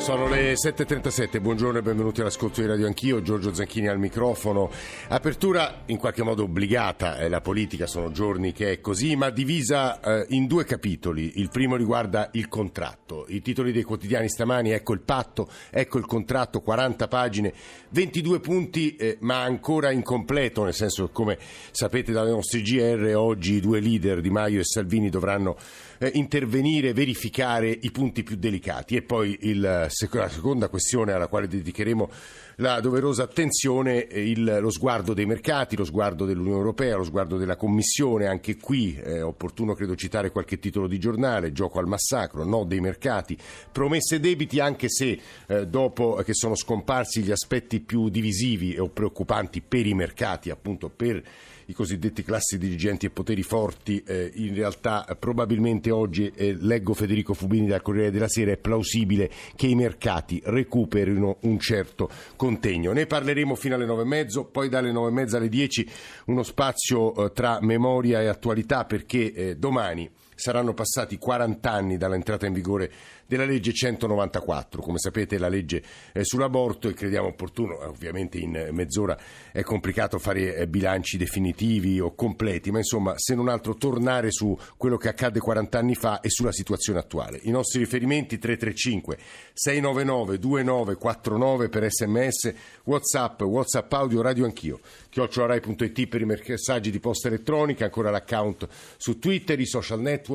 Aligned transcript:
Sono 0.00 0.28
le 0.28 0.54
7.37, 0.54 1.42
buongiorno 1.42 1.78
e 1.78 1.82
benvenuti 1.82 2.22
all'ascolto 2.22 2.62
di 2.62 2.66
Radio 2.66 2.86
Anch'io, 2.86 3.20
Giorgio 3.20 3.52
Zanchini 3.52 3.86
al 3.86 3.98
microfono. 3.98 4.70
Apertura 5.08 5.82
in 5.86 5.98
qualche 5.98 6.22
modo 6.22 6.44
obbligata, 6.44 7.18
eh, 7.18 7.28
la 7.28 7.42
politica 7.42 7.86
sono 7.86 8.10
giorni 8.10 8.52
che 8.52 8.72
è 8.72 8.80
così, 8.80 9.14
ma 9.14 9.28
divisa 9.28 10.00
eh, 10.00 10.24
in 10.30 10.46
due 10.46 10.64
capitoli. 10.64 11.38
Il 11.38 11.50
primo 11.50 11.76
riguarda 11.76 12.30
il 12.32 12.48
contratto. 12.48 13.26
I 13.28 13.42
titoli 13.42 13.72
dei 13.72 13.82
quotidiani 13.82 14.30
stamani, 14.30 14.70
ecco 14.70 14.94
il 14.94 15.02
patto, 15.02 15.50
ecco 15.68 15.98
il 15.98 16.06
contratto, 16.06 16.62
40 16.62 17.06
pagine, 17.06 17.52
22 17.90 18.40
punti, 18.40 18.96
eh, 18.96 19.18
ma 19.20 19.42
ancora 19.42 19.90
incompleto, 19.90 20.64
nel 20.64 20.74
senso 20.74 21.08
che 21.08 21.12
come 21.12 21.38
sapete 21.72 22.10
dalle 22.10 22.30
nostre 22.30 22.62
GR 22.62 23.12
oggi 23.14 23.56
i 23.56 23.60
due 23.60 23.80
leader 23.80 24.22
Di 24.22 24.30
Maio 24.30 24.60
e 24.60 24.64
Salvini 24.64 25.10
dovranno 25.10 25.58
eh, 26.00 26.10
intervenire, 26.14 26.94
verificare 26.94 27.68
i 27.68 27.90
punti 27.90 28.22
più 28.22 28.36
delicati. 28.36 28.96
E 28.96 29.02
poi 29.02 29.36
il, 29.42 29.60
la 29.60 29.88
seconda 29.88 30.68
questione 30.68 31.12
alla 31.12 31.28
quale 31.28 31.46
dedicheremo 31.46 32.10
la 32.56 32.80
doverosa 32.80 33.22
attenzione, 33.22 34.06
il, 34.10 34.58
lo 34.60 34.70
sguardo 34.70 35.14
dei 35.14 35.24
mercati, 35.24 35.76
lo 35.76 35.84
sguardo 35.84 36.24
dell'Unione 36.24 36.58
Europea, 36.58 36.96
lo 36.96 37.04
sguardo 37.04 37.36
della 37.36 37.56
Commissione, 37.56 38.26
anche 38.26 38.56
qui 38.56 38.94
è 38.94 39.22
opportuno 39.22 39.74
credo 39.74 39.94
citare 39.94 40.30
qualche 40.30 40.58
titolo 40.58 40.86
di 40.86 40.98
giornale, 40.98 41.52
gioco 41.52 41.78
al 41.78 41.86
massacro, 41.86 42.44
no 42.44 42.64
dei 42.64 42.80
mercati, 42.80 43.36
promesse 43.72 44.16
e 44.16 44.20
debiti 44.20 44.60
anche 44.60 44.88
se 44.90 45.18
eh, 45.46 45.66
dopo 45.66 46.20
che 46.24 46.34
sono 46.34 46.54
scomparsi 46.54 47.22
gli 47.22 47.30
aspetti 47.30 47.80
più 47.80 48.08
divisivi 48.08 48.78
o 48.78 48.88
preoccupanti 48.88 49.62
per 49.62 49.86
i 49.86 49.94
mercati, 49.94 50.50
appunto 50.50 50.90
per 50.90 51.22
i 51.70 51.72
cosiddetti 51.72 52.22
classi 52.22 52.58
dirigenti 52.58 53.06
e 53.06 53.10
poteri 53.10 53.42
forti, 53.42 54.02
eh, 54.04 54.30
in 54.34 54.54
realtà 54.54 55.06
probabilmente 55.18 55.90
oggi, 55.90 56.30
eh, 56.34 56.56
leggo 56.58 56.94
Federico 56.94 57.32
Fubini 57.32 57.68
dal 57.68 57.80
Corriere 57.80 58.10
della 58.10 58.28
Sera, 58.28 58.50
è 58.50 58.56
plausibile 58.56 59.30
che 59.54 59.68
i 59.68 59.74
mercati 59.74 60.42
recuperino 60.44 61.38
un 61.42 61.58
certo 61.58 62.10
contegno. 62.36 62.92
Ne 62.92 63.06
parleremo 63.06 63.54
fino 63.54 63.76
alle 63.76 63.86
nove 63.86 64.02
e 64.02 64.06
mezzo, 64.06 64.44
poi 64.44 64.68
dalle 64.68 64.90
nove 64.90 65.10
e 65.10 65.12
mezza 65.12 65.36
alle 65.36 65.48
dieci 65.48 65.88
uno 66.26 66.42
spazio 66.42 67.14
eh, 67.14 67.32
tra 67.32 67.58
memoria 67.60 68.20
e 68.20 68.26
attualità 68.26 68.84
perché 68.84 69.32
eh, 69.32 69.56
domani 69.56 70.10
saranno 70.40 70.74
passati 70.74 71.18
40 71.18 71.70
anni 71.70 71.96
dall'entrata 71.96 72.46
in 72.46 72.52
vigore 72.52 72.90
della 73.26 73.44
legge 73.44 73.72
194, 73.72 74.82
come 74.82 74.98
sapete 74.98 75.38
la 75.38 75.48
legge 75.48 75.82
sull'aborto 76.20 76.88
e 76.88 76.94
crediamo 76.94 77.28
opportuno, 77.28 77.80
eh, 77.80 77.86
ovviamente 77.86 78.38
in 78.38 78.70
mezz'ora 78.72 79.16
è 79.52 79.62
complicato 79.62 80.18
fare 80.18 80.56
eh, 80.56 80.66
bilanci 80.66 81.16
definitivi 81.16 82.00
o 82.00 82.14
completi, 82.14 82.72
ma 82.72 82.78
insomma 82.78 83.14
se 83.16 83.36
non 83.36 83.48
altro 83.48 83.76
tornare 83.76 84.32
su 84.32 84.58
quello 84.76 84.96
che 84.96 85.08
accadde 85.08 85.38
40 85.38 85.78
anni 85.78 85.94
fa 85.94 86.20
e 86.20 86.28
sulla 86.28 86.50
situazione 86.50 86.98
attuale. 86.98 87.38
I 87.42 87.50
nostri 87.50 87.78
riferimenti 87.78 88.38
335 88.38 89.18
699 89.52 90.38
2949 90.38 91.68
per 91.68 91.88
sms, 91.88 92.54
whatsapp, 92.84 93.42
whatsapp 93.42 93.92
audio, 93.92 94.22
radio 94.22 94.44
anch'io, 94.44 94.80
chiocciolarai.it 95.08 96.08
per 96.08 96.20
i 96.20 96.24
messaggi 96.24 96.90
di 96.90 96.98
posta 96.98 97.28
elettronica, 97.28 97.84
ancora 97.84 98.10
l'account 98.10 98.66
su 98.96 99.18
Twitter, 99.18 99.60
i 99.60 99.66
social 99.66 100.00
network, 100.00 100.28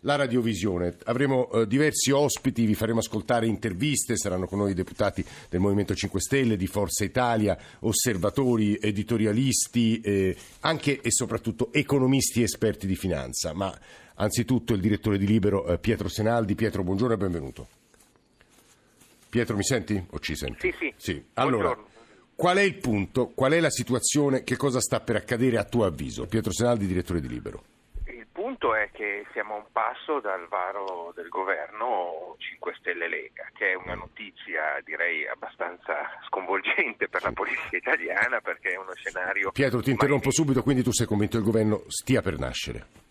la 0.00 0.16
radiovisione. 0.16 0.96
Avremo 1.04 1.50
eh, 1.50 1.66
diversi 1.66 2.10
ospiti 2.10 2.64
vi 2.64 2.74
faremo 2.74 3.00
ascoltare 3.00 3.46
interviste, 3.46 4.16
saranno 4.16 4.46
con 4.46 4.58
noi 4.58 4.74
deputati 4.74 5.24
del 5.48 5.60
Movimento 5.60 5.94
5 5.94 6.20
Stelle, 6.20 6.56
di 6.56 6.66
Forza 6.66 7.04
Italia, 7.04 7.56
osservatori, 7.80 8.78
editorialisti, 8.80 10.00
eh, 10.00 10.36
anche 10.60 11.00
e 11.00 11.10
soprattutto 11.10 11.72
economisti 11.72 12.40
e 12.40 12.44
esperti 12.44 12.86
di 12.86 12.96
finanza. 12.96 13.52
Ma 13.52 13.76
anzitutto 14.14 14.72
il 14.72 14.80
direttore 14.80 15.18
di 15.18 15.26
Libero 15.26 15.66
eh, 15.66 15.78
Pietro 15.78 16.08
Senaldi. 16.08 16.54
Pietro, 16.54 16.82
buongiorno 16.82 17.14
e 17.14 17.18
benvenuto. 17.18 17.68
Pietro, 19.28 19.56
mi 19.56 19.64
senti 19.64 20.02
o 20.10 20.18
ci 20.20 20.36
senti? 20.36 20.70
Sì, 20.70 20.76
sì. 20.78 20.94
sì. 20.96 21.24
Allora, 21.34 21.76
qual 22.34 22.56
è 22.56 22.62
il 22.62 22.76
punto, 22.76 23.32
qual 23.34 23.52
è 23.52 23.60
la 23.60 23.70
situazione, 23.70 24.44
che 24.44 24.56
cosa 24.56 24.80
sta 24.80 25.00
per 25.00 25.16
accadere 25.16 25.58
a 25.58 25.64
tuo 25.64 25.84
avviso? 25.84 26.26
Pietro 26.26 26.52
Senaldi, 26.52 26.86
direttore 26.86 27.20
di 27.20 27.28
Libero 27.28 27.73
punto 28.34 28.74
è 28.74 28.90
che 28.92 29.24
siamo 29.32 29.54
a 29.54 29.58
un 29.58 29.66
passo 29.70 30.18
dal 30.18 30.48
varo 30.48 31.12
del 31.14 31.28
governo 31.28 32.34
5 32.38 32.74
Stelle 32.80 33.08
Lega, 33.08 33.48
che 33.54 33.70
è 33.70 33.74
una 33.74 33.94
notizia 33.94 34.80
direi 34.84 35.24
abbastanza 35.28 35.94
sconvolgente 36.26 37.08
per 37.08 37.22
la 37.22 37.30
politica 37.30 37.76
italiana 37.76 38.40
perché 38.40 38.72
è 38.72 38.76
uno 38.76 38.92
scenario... 38.94 39.52
Pietro 39.52 39.80
ti 39.80 39.92
interrompo 39.92 40.24
mai... 40.24 40.34
subito, 40.34 40.62
quindi 40.64 40.82
tu 40.82 40.90
sei 40.90 41.06
convinto 41.06 41.38
che 41.38 41.44
il 41.44 41.50
governo 41.50 41.84
stia 41.86 42.20
per 42.22 42.36
nascere? 42.36 43.03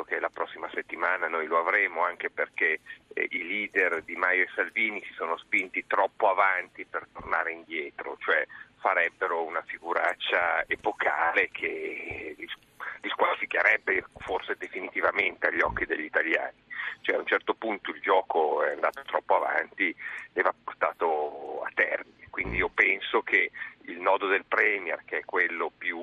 Credo 0.00 0.04
che 0.04 0.20
la 0.20 0.30
prossima 0.30 0.68
settimana 0.72 1.28
noi 1.28 1.46
lo 1.46 1.58
avremo 1.58 2.04
anche 2.04 2.30
perché 2.30 2.80
eh, 3.12 3.26
i 3.30 3.46
leader 3.46 4.02
di 4.02 4.16
Maio 4.16 4.44
e 4.44 4.48
Salvini 4.54 5.02
si 5.04 5.12
sono 5.12 5.36
spinti 5.36 5.86
troppo 5.86 6.30
avanti 6.30 6.86
per 6.86 7.06
tornare 7.12 7.52
indietro, 7.52 8.16
cioè 8.20 8.46
farebbero 8.78 9.42
una 9.42 9.62
figuraccia 9.62 10.64
epocale 10.66 11.50
che 11.52 12.34
li 12.36 13.08
squalificherebbe 13.08 14.04
forse 14.18 14.56
definitivamente 14.58 15.48
agli 15.48 15.60
occhi 15.60 15.84
degli 15.84 16.04
italiani. 16.04 16.56
Cioè 17.02 17.16
a 17.16 17.18
un 17.18 17.26
certo 17.26 17.54
punto 17.54 17.90
il 17.90 18.00
gioco 18.00 18.62
è 18.62 18.72
andato 18.72 19.02
troppo 19.02 19.36
avanti 19.36 19.94
e 20.32 20.42
va 20.42 20.54
portato 20.64 21.62
a 21.62 21.70
termine. 21.74 22.19
Quindi 22.30 22.56
io 22.56 22.70
penso 22.72 23.22
che 23.22 23.50
il 23.82 24.00
nodo 24.00 24.26
del 24.26 24.44
Premier, 24.46 25.02
che 25.04 25.18
è 25.18 25.24
quello 25.24 25.70
più 25.76 25.98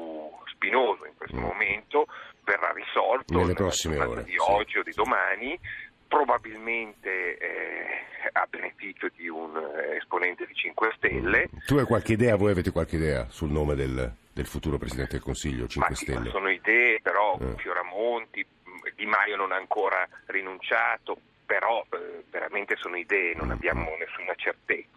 spinoso 0.46 1.06
in 1.06 1.16
questo 1.16 1.38
mm. 1.38 1.44
momento, 1.44 2.08
verrà 2.44 2.72
risolto 2.72 3.38
nelle 3.38 3.54
prossime 3.54 3.98
ore 4.00 4.24
di 4.24 4.36
oggi 4.38 4.74
sì. 4.74 4.78
o 4.78 4.84
di 4.84 4.92
domani 4.94 5.60
probabilmente 6.08 7.38
eh, 7.38 8.30
a 8.32 8.48
beneficio 8.50 9.10
di 9.16 9.28
un 9.28 9.56
eh, 9.56 9.98
esponente 9.98 10.46
di 10.46 10.54
5 10.54 10.94
Stelle. 10.96 11.50
Tu 11.66 11.76
hai 11.76 11.86
qualche 11.86 12.14
idea, 12.14 12.36
voi 12.36 12.52
avete 12.52 12.72
qualche 12.72 12.96
idea 12.96 13.28
sul 13.30 13.52
nome 13.52 13.76
del, 13.76 14.12
del 14.32 14.46
futuro 14.46 14.78
Presidente 14.78 15.14
del 15.14 15.22
Consiglio 15.22 15.68
5 15.68 15.90
Ma 15.90 15.96
Stelle? 15.96 16.30
Sono 16.30 16.50
idee, 16.50 17.02
però 17.02 17.38
eh. 17.40 17.56
Fioramonti, 17.58 18.46
Di 18.96 19.06
Maio 19.06 19.36
non 19.36 19.52
ha 19.52 19.58
ancora 19.58 20.08
rinunciato, 20.28 21.18
però 21.46 21.86
eh, 21.92 22.24
veramente 22.30 22.76
sono 22.78 22.96
idee, 22.96 23.36
non 23.36 23.52
abbiamo 23.52 23.96
nessuna 23.98 24.34
certezza. 24.36 24.97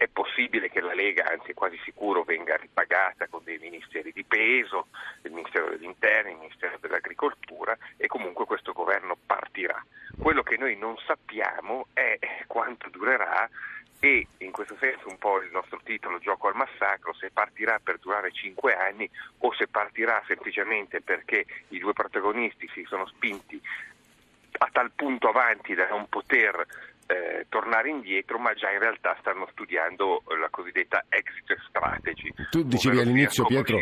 È 0.00 0.08
possibile 0.08 0.70
che 0.70 0.80
la 0.80 0.94
Lega, 0.94 1.26
anzi 1.30 1.50
è 1.50 1.54
quasi 1.54 1.78
sicuro, 1.84 2.22
venga 2.22 2.56
ripagata 2.56 3.26
con 3.28 3.44
dei 3.44 3.58
ministeri 3.58 4.12
di 4.12 4.24
peso, 4.24 4.86
il 5.24 5.30
Ministero 5.30 5.68
degli 5.68 5.84
Interni, 5.84 6.30
il 6.30 6.38
Ministero 6.38 6.78
dell'Agricoltura 6.80 7.76
e 7.98 8.06
comunque 8.06 8.46
questo 8.46 8.72
governo 8.72 9.14
partirà. 9.26 9.84
Quello 10.18 10.42
che 10.42 10.56
noi 10.56 10.74
non 10.76 10.96
sappiamo 11.04 11.88
è 11.92 12.18
quanto 12.46 12.88
durerà 12.88 13.46
e 14.00 14.26
in 14.38 14.52
questo 14.52 14.74
senso 14.80 15.06
un 15.06 15.18
po' 15.18 15.42
il 15.42 15.50
nostro 15.52 15.78
titolo 15.84 16.18
Gioco 16.18 16.48
al 16.48 16.56
massacro, 16.56 17.12
se 17.12 17.30
partirà 17.30 17.78
per 17.78 17.98
durare 17.98 18.32
cinque 18.32 18.74
anni 18.74 19.06
o 19.40 19.52
se 19.52 19.68
partirà 19.68 20.22
semplicemente 20.26 21.02
perché 21.02 21.44
i 21.68 21.78
due 21.78 21.92
protagonisti 21.92 22.66
si 22.72 22.84
sono 22.84 23.04
spinti 23.04 23.60
a 24.62 24.68
tal 24.72 24.92
punto 24.92 25.28
avanti 25.28 25.74
da 25.74 25.88
non 25.88 26.08
poter 26.08 26.66
eh, 27.10 27.46
tornare 27.48 27.90
indietro, 27.90 28.38
ma 28.38 28.54
già 28.54 28.70
in 28.70 28.78
realtà 28.78 29.16
stanno 29.18 29.48
studiando 29.50 30.22
la 30.38 30.48
cosiddetta 30.48 31.04
exit 31.08 31.58
strategy. 31.68 32.32
Tu 32.50 32.62
dicevi 32.62 33.00
all'inizio, 33.00 33.44
Pietro, 33.44 33.80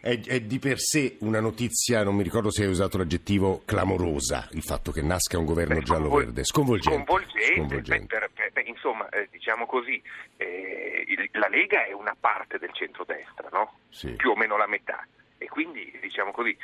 è, 0.00 0.20
è, 0.20 0.40
di 0.40 0.58
per 0.60 0.78
sé 0.78 1.16
una 1.20 1.40
notizia, 1.40 2.04
non 2.04 2.14
mi 2.14 2.22
ricordo 2.22 2.52
se 2.52 2.62
hai 2.62 2.68
usato 2.68 2.96
l'aggettivo 2.96 3.62
clamorosa, 3.64 4.48
il 4.52 4.62
fatto 4.62 4.92
che 4.92 5.02
nasca 5.02 5.36
un 5.38 5.46
governo 5.46 5.80
giallo-verde, 5.80 6.44
sconvolgente. 6.44 7.04
Sconvolgente, 7.04 7.54
sconvolgente. 7.54 8.18
Per, 8.18 8.30
per, 8.32 8.52
per, 8.52 8.68
insomma, 8.68 9.08
eh, 9.08 9.26
diciamo 9.32 9.66
così, 9.66 10.00
eh, 10.36 11.04
il, 11.08 11.28
la 11.32 11.48
Lega 11.48 11.84
è 11.86 11.92
una 11.92 12.14
parte 12.18 12.58
del 12.58 12.72
centrodestra, 12.72 13.48
no? 13.50 13.78
Sì. 13.88 14.12
più 14.12 14.30
o 14.30 14.36
meno 14.36 14.56
la 14.56 14.68
metà. 14.68 15.04
E 15.38 15.48
quindi, 15.48 15.96
diciamo 16.00 16.30
così, 16.30 16.56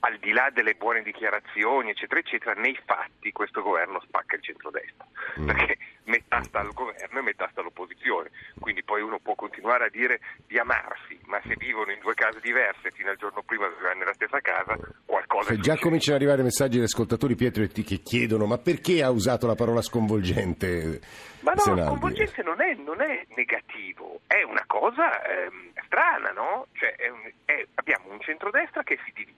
al 0.00 0.18
di 0.18 0.32
là 0.32 0.50
delle 0.52 0.74
buone 0.74 1.02
dichiarazioni, 1.02 1.90
eccetera, 1.90 2.20
eccetera, 2.20 2.52
nei 2.54 2.78
fatti 2.84 3.32
questo 3.32 3.62
governo 3.62 4.00
spacca 4.00 4.36
il 4.36 4.42
centrodestra, 4.42 5.06
mm. 5.40 5.46
perché 5.46 5.78
metà 6.04 6.42
sta 6.42 6.60
al 6.60 6.72
governo 6.72 7.18
e 7.18 7.22
metà 7.22 7.48
sta 7.50 7.60
all'opposizione. 7.60 8.30
Quindi 8.60 8.82
poi 8.84 9.02
uno 9.02 9.18
può 9.18 9.34
continuare 9.34 9.86
a 9.86 9.90
dire 9.90 10.20
di 10.46 10.58
amarsi, 10.58 11.18
ma 11.24 11.40
se 11.46 11.54
vivono 11.56 11.90
in 11.90 11.98
due 12.00 12.14
case 12.14 12.38
diverse 12.40 12.90
fino 12.92 13.10
al 13.10 13.16
giorno 13.16 13.42
prima 13.42 13.66
vivere 13.68 13.96
nella 13.96 14.14
stessa 14.14 14.40
casa, 14.40 14.76
qualcosa... 15.04 15.54
Se 15.54 15.58
già 15.58 15.76
cominciano 15.76 16.16
ad 16.16 16.22
arrivare 16.22 16.42
messaggi 16.42 16.76
dagli 16.76 16.86
ascoltatori, 16.86 17.34
Pietro, 17.34 17.66
che 17.66 17.82
chiedono 18.02 18.46
ma 18.46 18.58
perché 18.58 19.02
ha 19.02 19.10
usato 19.10 19.46
la 19.46 19.54
parola 19.54 19.82
sconvolgente? 19.82 21.00
Ma 21.40 21.52
no, 21.52 21.60
Senaldi? 21.60 21.86
sconvolgente 21.86 22.42
non 22.42 22.60
è, 22.60 22.74
non 22.74 23.00
è, 23.00 23.26
negativo, 23.34 24.20
è 24.26 24.42
una 24.42 24.64
cosa 24.66 25.22
ehm, 25.24 25.72
strana, 25.86 26.30
no? 26.30 26.66
Cioè, 26.72 26.94
è 26.96 27.08
un, 27.08 27.30
è, 27.44 27.66
abbiamo 27.74 28.10
un 28.12 28.20
centrodestra 28.20 28.82
che 28.82 28.98
si 29.04 29.12
divide 29.14 29.37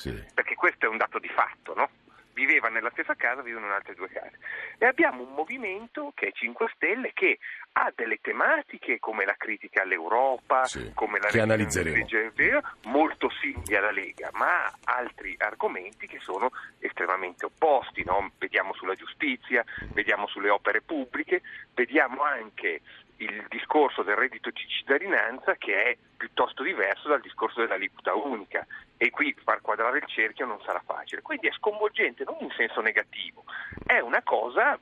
sì. 0.00 0.24
perché 0.32 0.54
questo 0.54 0.86
è 0.86 0.88
un 0.88 0.96
dato 0.96 1.18
di 1.18 1.28
fatto, 1.28 1.74
no? 1.74 1.90
Viveva 2.32 2.68
nella 2.68 2.90
stessa 2.90 3.14
casa 3.14 3.42
vivono 3.42 3.66
in 3.66 3.72
altre 3.72 3.94
due 3.94 4.08
case. 4.08 4.38
E 4.78 4.86
abbiamo 4.86 5.22
un 5.22 5.34
movimento 5.34 6.12
che 6.14 6.28
è 6.28 6.32
5 6.32 6.70
Stelle 6.74 7.12
che 7.12 7.38
ha 7.72 7.92
delle 7.94 8.18
tematiche 8.20 8.98
come 8.98 9.24
la 9.24 9.34
critica 9.36 9.82
all'Europa, 9.82 10.64
Sì, 10.64 10.92
come 10.94 11.18
la 11.18 11.28
legge 11.30 12.62
molto 12.84 13.30
simili 13.40 13.76
alla 13.76 13.90
Lega, 13.92 14.30
ma 14.32 14.64
ha 14.64 14.74
altri 14.84 15.34
argomenti 15.38 16.06
che 16.06 16.18
sono 16.20 16.50
estremamente 16.78 17.46
opposti. 17.46 18.04
no? 18.04 18.32
Vediamo 18.38 18.74
sulla 18.74 18.94
giustizia, 18.94 19.64
vediamo 19.92 20.26
sulle 20.26 20.50
opere 20.50 20.80
pubbliche, 20.80 21.42
vediamo 21.74 22.22
anche 22.22 22.80
il 23.20 23.44
discorso 23.48 24.02
del 24.02 24.16
reddito 24.16 24.50
di 24.50 24.66
cittadinanza 24.66 25.54
che 25.56 25.82
è 25.84 25.96
piuttosto 26.16 26.62
diverso 26.62 27.08
dal 27.08 27.20
discorso 27.20 27.60
dell'aliquota 27.60 28.14
unica 28.14 28.66
e 28.96 29.10
qui 29.10 29.34
far 29.44 29.60
quadrare 29.60 29.98
il 29.98 30.06
cerchio 30.06 30.46
non 30.46 30.60
sarà 30.64 30.82
facile. 30.84 31.20
Quindi 31.22 31.48
è 31.48 31.52
sconvolgente 31.52 32.24
non 32.24 32.36
in 32.40 32.50
senso 32.56 32.80
negativo, 32.80 33.44
è 33.86 34.00
una 34.00 34.22
cosa 34.22 34.78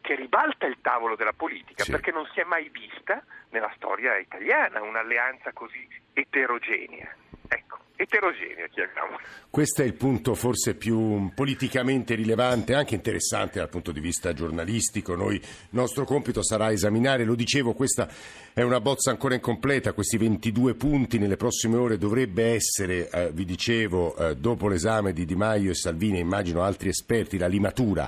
che 0.00 0.14
ribalta 0.14 0.66
il 0.66 0.78
tavolo 0.80 1.16
della 1.16 1.32
politica 1.32 1.84
Sì. 1.84 1.90
perché 1.90 2.10
non 2.10 2.26
si 2.32 2.40
è 2.40 2.44
mai 2.44 2.68
vista 2.70 3.22
nella 3.50 3.72
storia 3.76 4.16
italiana 4.18 4.82
un'alleanza 4.82 5.52
così 5.52 5.86
eterogenea. 6.12 7.14
Ecco, 7.52 7.78
eterogenea 7.96 8.66
chiamiamola. 8.68 9.18
Questo 9.50 9.82
è 9.82 9.84
il 9.84 9.94
punto 9.94 10.34
forse 10.34 10.76
più 10.76 11.32
politicamente 11.34 12.14
rilevante, 12.14 12.74
anche 12.74 12.94
interessante 12.94 13.58
dal 13.58 13.68
punto 13.68 13.90
di 13.90 13.98
vista 13.98 14.32
giornalistico. 14.32 15.16
Noi, 15.16 15.34
il 15.34 15.42
nostro 15.70 16.04
compito 16.04 16.44
sarà 16.44 16.70
esaminare, 16.70 17.24
lo 17.24 17.34
dicevo, 17.34 17.74
questa 17.74 18.08
è 18.60 18.62
una 18.62 18.78
bozza 18.78 19.10
ancora 19.10 19.34
incompleta, 19.34 19.94
questi 19.94 20.18
22 20.18 20.74
punti 20.74 21.16
nelle 21.16 21.38
prossime 21.38 21.78
ore 21.78 21.96
dovrebbe 21.96 22.52
essere, 22.52 23.08
eh, 23.08 23.30
vi 23.32 23.46
dicevo, 23.46 24.14
eh, 24.14 24.36
dopo 24.36 24.68
l'esame 24.68 25.14
di 25.14 25.24
Di 25.24 25.34
Maio 25.34 25.70
e 25.70 25.74
Salvini 25.74 26.18
e 26.18 26.20
immagino 26.20 26.60
altri 26.62 26.90
esperti, 26.90 27.38
la 27.38 27.46
limatura 27.46 28.06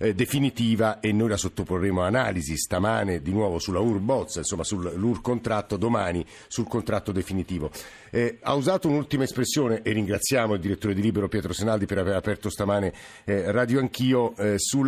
eh, 0.00 0.14
definitiva 0.14 0.98
e 1.00 1.12
noi 1.12 1.28
la 1.28 1.36
sottoporremo 1.36 2.02
a 2.02 2.06
analisi 2.06 2.56
stamane 2.56 3.20
di 3.20 3.32
nuovo 3.32 3.58
sulla 3.58 3.80
UR 3.80 3.98
Bozza, 3.98 4.38
insomma 4.38 4.64
sull'UR 4.64 5.20
contratto, 5.20 5.76
domani 5.76 6.24
sul 6.48 6.66
contratto 6.66 7.12
definitivo. 7.12 7.70
Eh, 8.10 8.38
ha 8.40 8.54
usato 8.54 8.88
un'ultima 8.88 9.24
espressione 9.24 9.82
e 9.82 9.92
ringraziamo 9.92 10.54
il 10.54 10.60
direttore 10.60 10.94
di 10.94 11.02
Libero 11.02 11.28
Pietro 11.28 11.52
Senaldi 11.52 11.84
per 11.84 11.98
aver 11.98 12.16
aperto 12.16 12.48
stamane 12.48 12.92
eh, 13.24 13.52
Radio 13.52 13.78
Anch'io 13.78 14.34
eh, 14.36 14.54
su 14.56 14.78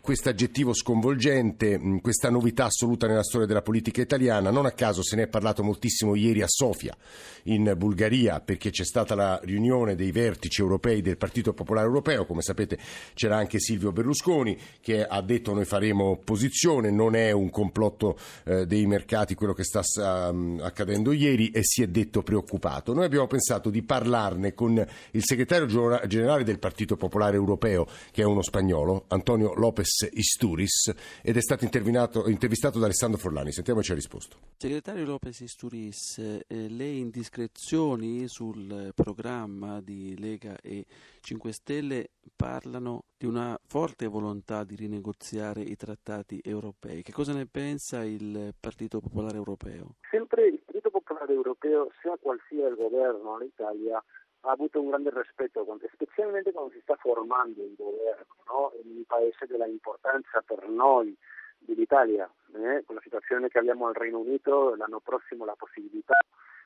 questo 0.00 0.30
aggettivo 0.30 0.72
sconvolgente, 0.72 1.78
mh, 1.78 2.00
questa 2.00 2.30
novità 2.30 2.64
assoluta 2.64 3.06
nella 3.06 3.22
storia 3.22 3.46
della 3.46 3.62
politica 3.62 4.00
italiana. 4.00 4.50
Non 4.50 4.61
a 4.68 4.72
caso 4.72 5.02
se 5.02 5.16
ne 5.16 5.24
è 5.24 5.28
parlato 5.28 5.62
moltissimo 5.62 6.14
ieri 6.14 6.42
a 6.42 6.48
Sofia, 6.48 6.96
in 7.44 7.74
Bulgaria, 7.76 8.40
perché 8.40 8.70
c'è 8.70 8.84
stata 8.84 9.14
la 9.14 9.40
riunione 9.42 9.94
dei 9.94 10.10
vertici 10.12 10.60
europei 10.60 11.02
del 11.02 11.16
Partito 11.16 11.52
Popolare 11.52 11.86
Europeo. 11.86 12.24
Come 12.24 12.42
sapete 12.42 12.78
c'era 13.14 13.36
anche 13.36 13.58
Silvio 13.58 13.92
Berlusconi 13.92 14.58
che 14.80 15.04
ha 15.04 15.20
detto 15.22 15.52
noi 15.52 15.64
faremo 15.64 16.04
opposizione, 16.10 16.90
non 16.90 17.14
è 17.14 17.30
un 17.30 17.50
complotto 17.50 18.18
eh, 18.44 18.66
dei 18.66 18.86
mercati 18.86 19.34
quello 19.34 19.52
che 19.52 19.64
sta 19.64 19.82
um, 20.30 20.60
accadendo 20.62 21.12
ieri 21.12 21.50
e 21.50 21.62
si 21.62 21.82
è 21.82 21.86
detto 21.88 22.22
preoccupato. 22.22 22.92
Noi 22.92 23.04
abbiamo 23.04 23.26
pensato 23.26 23.70
di 23.70 23.82
parlarne 23.82 24.54
con 24.54 24.84
il 25.12 25.22
segretario 25.24 25.66
generale 26.06 26.44
del 26.44 26.58
Partito 26.58 26.96
Popolare 26.96 27.36
Europeo, 27.36 27.86
che 28.10 28.22
è 28.22 28.24
uno 28.24 28.42
spagnolo, 28.42 29.04
Antonio 29.08 29.54
Lopez 29.54 30.08
Isturis, 30.12 30.92
ed 31.22 31.36
è 31.36 31.40
stato 31.40 31.64
intervistato 31.64 32.78
da 32.78 32.84
Alessandro 32.84 33.18
Forlani. 33.18 33.52
Sentiamo 33.52 33.80
se 33.80 33.86
ci 33.86 33.92
ha 33.92 33.94
risposto. 33.94 34.36
Segretario 34.62 35.04
Lopez 35.04 35.40
Isturis, 35.40 36.18
eh, 36.18 36.68
le 36.68 36.86
indiscrezioni 36.86 38.28
sul 38.28 38.92
programma 38.94 39.80
di 39.80 40.16
Lega 40.16 40.56
e 40.62 40.86
5 41.20 41.50
Stelle 41.50 42.10
parlano 42.36 43.06
di 43.16 43.26
una 43.26 43.58
forte 43.66 44.06
volontà 44.06 44.62
di 44.62 44.76
rinegoziare 44.76 45.62
i 45.62 45.74
trattati 45.74 46.40
europei. 46.44 47.02
Che 47.02 47.10
cosa 47.10 47.32
ne 47.32 47.46
pensa 47.46 48.04
il 48.04 48.54
Partito 48.58 49.00
Popolare 49.00 49.36
Europeo? 49.36 49.96
Sempre 50.08 50.46
il 50.46 50.60
Partito 50.64 50.90
Popolare 50.90 51.32
Europeo, 51.32 51.90
sia 52.00 52.16
qual 52.20 52.40
sia 52.48 52.68
il 52.68 52.76
governo 52.76 53.40
in 53.40 53.48
Italia, 53.48 53.96
ha 53.96 54.50
avuto 54.50 54.80
un 54.80 54.90
grande 54.90 55.10
rispetto, 55.12 55.66
specialmente 55.92 56.52
quando 56.52 56.72
si 56.72 56.80
sta 56.82 56.94
formando 56.96 57.62
il 57.62 57.74
governo, 57.76 58.36
no? 58.46 58.72
in 58.82 58.96
un 58.96 59.04
paese 59.06 59.46
della 59.46 59.66
importanza 59.66 60.40
per 60.42 60.68
noi 60.68 61.16
dell'Italia, 61.64 62.30
eh? 62.54 62.82
con 62.84 62.96
la 62.96 63.00
situazione 63.02 63.48
che 63.48 63.58
abbiamo 63.58 63.86
al 63.86 63.94
Regno 63.94 64.18
Unito, 64.18 64.74
l'anno 64.74 65.00
prossimo 65.00 65.44
la 65.44 65.56
possibilità 65.56 66.16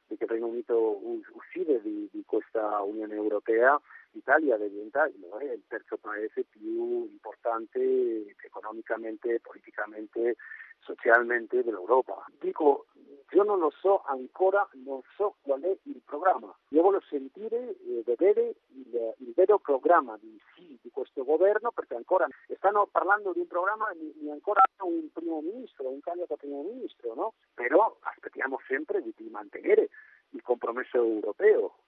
di 0.06 0.16
che 0.16 0.24
il 0.24 0.30
Regno 0.30 0.46
Unito 0.46 1.00
uscire 1.32 1.80
di, 1.82 2.08
di 2.10 2.22
questa 2.24 2.80
Unione 2.82 3.14
Europea, 3.14 3.80
l'Italia 4.12 4.56
diventa 4.56 5.04
il 5.06 5.62
terzo 5.68 5.96
paese 5.96 6.44
più 6.48 7.08
importante 7.10 8.34
economicamente, 8.42 9.40
politicamente, 9.40 10.36
socialmente 10.80 11.62
dell'Europa. 11.62 12.24
Dico, 12.38 12.86
io 13.30 13.42
non 13.42 13.58
lo 13.58 13.70
so 13.70 14.02
ancora, 14.06 14.68
non 14.84 15.00
so 15.16 15.34
qual 15.42 15.60
è 15.60 15.76
il 15.82 16.00
programma. 16.04 16.56
Io 16.68 16.82
voglio 16.82 17.02
sentire 17.08 17.76
e 17.80 18.02
vedere 18.04 18.54
il, 18.68 19.14
il 19.18 19.32
vero 19.34 19.58
programma 19.58 20.16
di 20.16 20.40
sì 20.54 20.78
di 20.80 20.90
questo 20.90 21.24
governo, 21.24 21.72
perché 21.72 21.96
ancora 21.96 22.26
stanno 22.54 22.86
parlando 22.86 23.32
di 23.32 23.40
un 23.40 23.46
programma 23.48 23.92
di 23.94 24.30
ancora 24.30 24.62
un 24.82 25.10
primo 25.12 25.40
ministro, 25.40 25.88
un 25.88 26.00
candidato 26.00 26.36
primo 26.36 26.62
ministro, 26.62 27.14
no? 27.14 27.34
Però 27.54 27.96
aspettiamo 28.00 28.60
sempre 28.66 29.02
di, 29.02 29.12
di 29.16 29.28
mantenere 29.28 29.88
il 30.30 30.42
compromesso 30.42 30.96
europeo. 30.96 31.78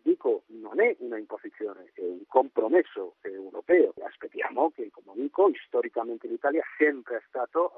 Dico, 0.00 0.44
non 0.46 0.80
è 0.80 0.96
una 1.00 1.18
imposizione, 1.18 1.90
è 1.92 2.00
un 2.00 2.24
compromesso 2.26 3.16
europeo. 3.20 3.92
Aspettiamo 4.02 4.70
che, 4.70 4.90
come 4.90 5.12
dico, 5.14 5.50
storicamente 5.66 6.26
l'Italia 6.26 6.62
sempre 6.76 7.16
è 7.18 7.22
stato 7.28 7.72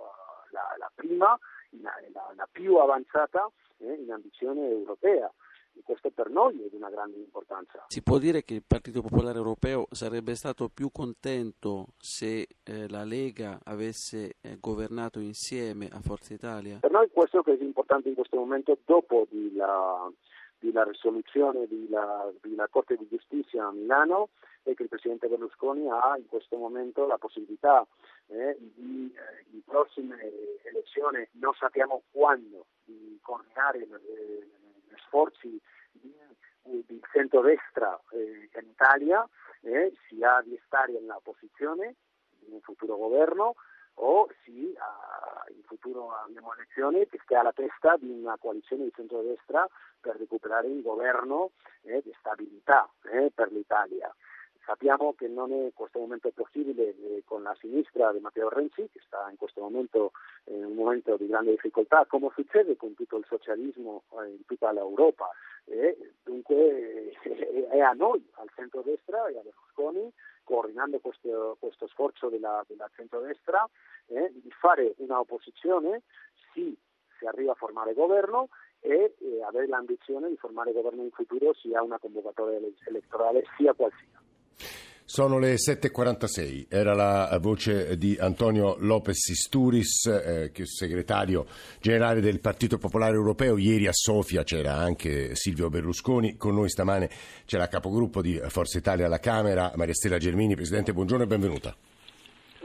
la, 0.60 0.76
la, 0.78 0.90
prima, 0.94 1.38
la, 1.80 1.92
la, 2.36 2.48
più 2.50 2.76
avanzata 2.76 3.50
eh, 3.78 3.92
in 3.92 4.10
ambizione 4.10 4.68
europea. 4.68 5.32
E 5.72 5.82
questo 5.84 6.10
per 6.10 6.28
noi 6.30 6.64
è 6.64 6.68
di 6.68 6.76
una 6.76 6.90
grande 6.90 7.18
importanza. 7.18 7.84
Si 7.86 8.02
può 8.02 8.18
dire 8.18 8.42
che 8.42 8.54
il 8.54 8.64
Partito 8.66 9.02
Popolare 9.02 9.38
Europeo 9.38 9.86
sarebbe 9.92 10.34
stato 10.34 10.68
più 10.68 10.90
contento 10.90 11.86
se 11.96 12.48
eh, 12.64 12.88
la 12.88 13.04
Lega 13.04 13.60
avesse 13.64 14.34
eh, 14.40 14.56
governato 14.58 15.20
insieme 15.20 15.88
a 15.88 16.00
Forza 16.00 16.34
Italia? 16.34 16.78
Per 16.80 16.90
noi 16.90 17.08
questo 17.12 17.42
che 17.42 17.56
è 17.56 17.62
importante 17.62 18.08
in 18.08 18.16
questo 18.16 18.36
momento, 18.36 18.76
dopo 18.84 19.28
di 19.30 19.54
la, 19.54 20.10
di 20.60 20.70
la 20.72 20.84
risoluzione 20.84 21.66
della 21.66 22.68
Corte 22.70 22.96
di 22.96 23.08
Giustizia 23.08 23.66
a 23.66 23.72
Milano, 23.72 24.28
è 24.62 24.74
che 24.74 24.82
il 24.82 24.88
Presidente 24.88 25.26
Berlusconi 25.26 25.88
ha 25.88 26.16
in 26.18 26.26
questo 26.26 26.56
momento 26.56 27.06
la 27.06 27.16
possibilità 27.16 27.86
eh, 28.26 28.56
di 28.58 29.12
eh, 29.12 29.46
in 29.52 29.62
prossime 29.64 30.18
elezioni, 30.64 31.26
non 31.32 31.54
sappiamo 31.54 32.02
quando, 32.10 32.66
di 32.84 33.18
coordinare 33.22 33.78
eh, 33.78 34.48
gli 34.86 34.94
sforzi 35.06 35.60
di, 35.92 36.14
di 36.62 37.00
centrodestra 37.10 37.98
eh, 38.10 38.48
in 38.60 38.68
Italia, 38.68 39.26
eh, 39.62 39.92
sia 40.08 40.42
di 40.44 40.60
stare 40.66 40.92
nell'opposizione 40.92 41.94
in 42.46 42.52
un 42.52 42.60
futuro 42.60 42.96
governo 42.96 43.54
o 44.02 44.28
sì, 44.44 44.74
in 45.48 45.62
futuro 45.64 46.10
abbiamo 46.12 46.54
elezioni 46.54 47.06
che 47.06 47.18
stia 47.22 47.40
alla 47.40 47.52
testa 47.52 47.96
di 47.96 48.10
una 48.10 48.36
coalizione 48.38 48.84
di 48.84 48.92
centrodestra 48.94 49.68
per 50.00 50.16
recuperare 50.16 50.66
un 50.66 50.80
governo 50.80 51.50
eh, 51.82 52.00
di 52.02 52.14
stabilità 52.18 52.88
eh, 53.12 53.30
per 53.34 53.52
l'Italia. 53.52 54.12
Sappiamo 54.64 55.14
che 55.14 55.26
non 55.26 55.52
è 55.52 55.64
in 55.64 55.74
questo 55.74 55.98
momento 55.98 56.30
possibile 56.30 56.94
eh, 56.94 57.22
con 57.24 57.42
la 57.42 57.56
sinistra 57.58 58.12
di 58.12 58.20
Matteo 58.20 58.48
Renzi, 58.48 58.88
che 58.92 59.00
sta 59.04 59.28
in 59.28 59.36
questo 59.36 59.60
momento 59.60 60.12
in 60.44 60.64
un 60.64 60.74
momento 60.74 61.16
di 61.16 61.26
grande 61.26 61.50
difficoltà, 61.52 62.04
come 62.06 62.30
succede 62.34 62.76
con 62.76 62.94
tutto 62.94 63.16
il 63.16 63.24
socialismo 63.26 64.04
in 64.26 64.44
tutta 64.46 64.70
l'Europa. 64.72 65.30
E 65.64 66.14
dunque 66.22 67.12
è 67.70 67.80
a 67.80 67.92
noi, 67.92 68.26
al 68.34 68.50
centro-destra 68.54 69.28
e 69.28 69.38
a 69.38 69.42
Berlusconi, 69.42 70.12
coordinando 70.44 70.98
questo, 70.98 71.56
questo 71.58 71.86
sforzo 71.88 72.28
della, 72.28 72.64
della 72.66 72.90
centrodestra, 72.94 73.68
eh, 74.06 74.30
di 74.32 74.50
fare 74.50 74.94
una 74.98 75.20
opposizione, 75.20 76.02
sì, 76.52 76.76
si 77.18 77.26
arriva 77.26 77.52
a 77.52 77.56
formare 77.56 77.94
governo 77.94 78.48
e 78.80 79.14
eh, 79.18 79.42
avere 79.44 79.68
l'ambizione 79.68 80.28
di 80.28 80.36
formare 80.36 80.72
governo 80.72 81.02
in 81.02 81.10
futuro 81.10 81.52
sia 81.54 81.82
una 81.82 81.98
convocatoria 81.98 82.58
elettorale 82.86 83.44
sia 83.56 83.74
qual 83.74 83.92
sia. 84.00 84.19
Sono 85.12 85.40
le 85.40 85.56
7.46, 85.56 86.66
era 86.68 86.94
la 86.94 87.36
voce 87.42 87.98
di 87.98 88.16
Antonio 88.20 88.76
Lopez 88.78 89.26
Isturis, 89.30 90.06
eh, 90.06 90.52
segretario 90.62 91.46
generale 91.80 92.20
del 92.20 92.38
Partito 92.38 92.78
Popolare 92.78 93.16
Europeo. 93.16 93.58
Ieri 93.58 93.88
a 93.88 93.92
Sofia 93.92 94.44
c'era 94.44 94.76
anche 94.76 95.34
Silvio 95.34 95.68
Berlusconi, 95.68 96.36
con 96.36 96.54
noi 96.54 96.70
stamane 96.70 97.10
c'è 97.44 97.58
la 97.58 97.66
capogruppo 97.66 98.22
di 98.22 98.40
Forza 98.46 98.78
Italia 98.78 99.06
alla 99.06 99.18
Camera, 99.18 99.72
Maria 99.74 99.94
Stella 99.94 100.18
Germini. 100.18 100.54
Presidente, 100.54 100.92
buongiorno 100.92 101.24
e 101.24 101.26
benvenuta. 101.26 101.74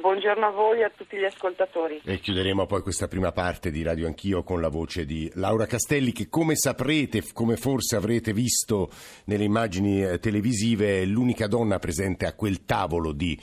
Buongiorno 0.06 0.46
a 0.46 0.52
voi 0.52 0.82
e 0.82 0.84
a 0.84 0.92
tutti 0.96 1.18
gli 1.18 1.24
ascoltatori. 1.24 2.00
E 2.06 2.20
chiuderemo 2.20 2.68
poi 2.68 2.84
questa 2.84 3.08
prima 3.08 3.32
parte 3.32 3.72
di 3.72 3.82
Radio 3.82 4.06
Anch'io 4.06 4.44
con 4.44 4.62
la 4.62 4.70
voce 4.70 5.04
di 5.04 5.28
Laura 5.34 5.66
Castelli 5.66 6.12
che 6.12 6.30
come 6.30 6.56
saprete, 6.56 7.24
come 7.34 7.56
forse 7.58 7.96
avrete 7.96 8.32
visto 8.32 8.92
nelle 9.24 9.46
immagini 9.46 10.20
televisive, 10.20 11.02
è 11.02 11.06
l'unica 11.06 11.48
donna 11.48 11.80
presente 11.80 12.28
a 12.28 12.36
quel 12.36 12.66
tavolo 12.66 13.14
di 13.14 13.36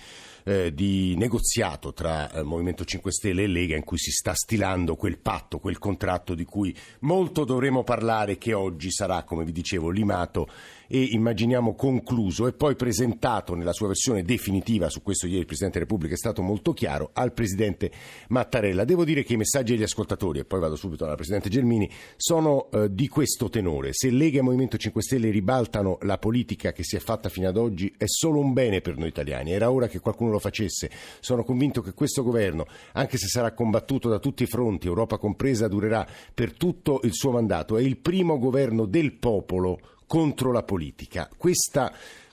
eh, 0.44 0.72
di 0.72 1.14
negoziato 1.16 1.92
tra 1.92 2.30
eh, 2.30 2.42
Movimento 2.42 2.84
5 2.84 3.12
Stelle 3.12 3.42
e 3.42 3.46
Lega 3.46 3.76
in 3.76 3.84
cui 3.84 3.98
si 3.98 4.10
sta 4.10 4.34
stilando 4.34 4.96
quel 4.96 5.18
patto, 5.18 5.58
quel 5.58 5.78
contratto 5.78 6.34
di 6.34 6.44
cui 6.44 6.76
molto 7.00 7.44
dovremo 7.44 7.84
parlare 7.84 8.38
che 8.38 8.52
oggi 8.52 8.90
sarà, 8.90 9.22
come 9.22 9.44
vi 9.44 9.52
dicevo, 9.52 9.90
limato 9.90 10.48
e 10.94 11.08
immaginiamo 11.12 11.74
concluso 11.74 12.46
e 12.46 12.52
poi 12.52 12.76
presentato 12.76 13.54
nella 13.54 13.72
sua 13.72 13.86
versione 13.86 14.24
definitiva, 14.24 14.90
su 14.90 15.00
questo 15.00 15.24
ieri 15.24 15.38
il 15.38 15.46
Presidente 15.46 15.78
della 15.78 15.88
Repubblica 15.88 16.12
è 16.14 16.18
stato 16.18 16.42
molto 16.42 16.74
chiaro, 16.74 17.12
al 17.14 17.32
Presidente 17.32 17.90
Mattarella. 18.28 18.84
Devo 18.84 19.06
dire 19.06 19.22
che 19.22 19.32
i 19.32 19.38
messaggi 19.38 19.72
degli 19.72 19.84
ascoltatori, 19.84 20.40
e 20.40 20.44
poi 20.44 20.60
vado 20.60 20.76
subito 20.76 21.06
alla 21.06 21.14
Presidente 21.14 21.48
Gelmini, 21.48 21.90
sono 22.16 22.70
eh, 22.70 22.92
di 22.92 23.08
questo 23.08 23.48
tenore. 23.48 23.94
Se 23.94 24.10
Lega 24.10 24.40
e 24.40 24.42
Movimento 24.42 24.76
5 24.76 25.00
Stelle 25.00 25.30
ribaltano 25.30 25.96
la 26.02 26.18
politica 26.18 26.72
che 26.72 26.84
si 26.84 26.96
è 26.96 26.98
fatta 26.98 27.30
fino 27.30 27.48
ad 27.48 27.56
oggi 27.56 27.94
è 27.96 28.04
solo 28.06 28.40
un 28.40 28.52
bene 28.52 28.82
per 28.82 28.98
noi 28.98 29.08
italiani. 29.08 29.52
Era 29.52 29.70
ora 29.70 29.86
che 29.86 29.98
qualcuno 29.98 30.32
lo 30.32 30.40
facesse. 30.40 30.90
Sono 31.20 31.42
convinto 31.42 31.80
che 31.80 31.94
questo 31.94 32.22
governo, 32.22 32.66
anche 32.92 33.16
se 33.16 33.28
sarà 33.28 33.54
combattuto 33.54 34.10
da 34.10 34.18
tutti 34.18 34.42
i 34.42 34.46
fronti, 34.46 34.88
Europa 34.88 35.16
compresa, 35.16 35.68
durerà 35.68 36.06
per 36.34 36.52
tutto 36.52 37.00
il 37.04 37.14
suo 37.14 37.30
mandato. 37.30 37.78
È 37.78 37.80
il 37.80 37.96
primo 37.96 38.38
governo 38.38 38.84
del 38.84 39.14
popolo 39.14 39.80
contro 40.12 40.52
la 40.52 40.62
politica. 40.62 41.26
Questa 41.34 41.90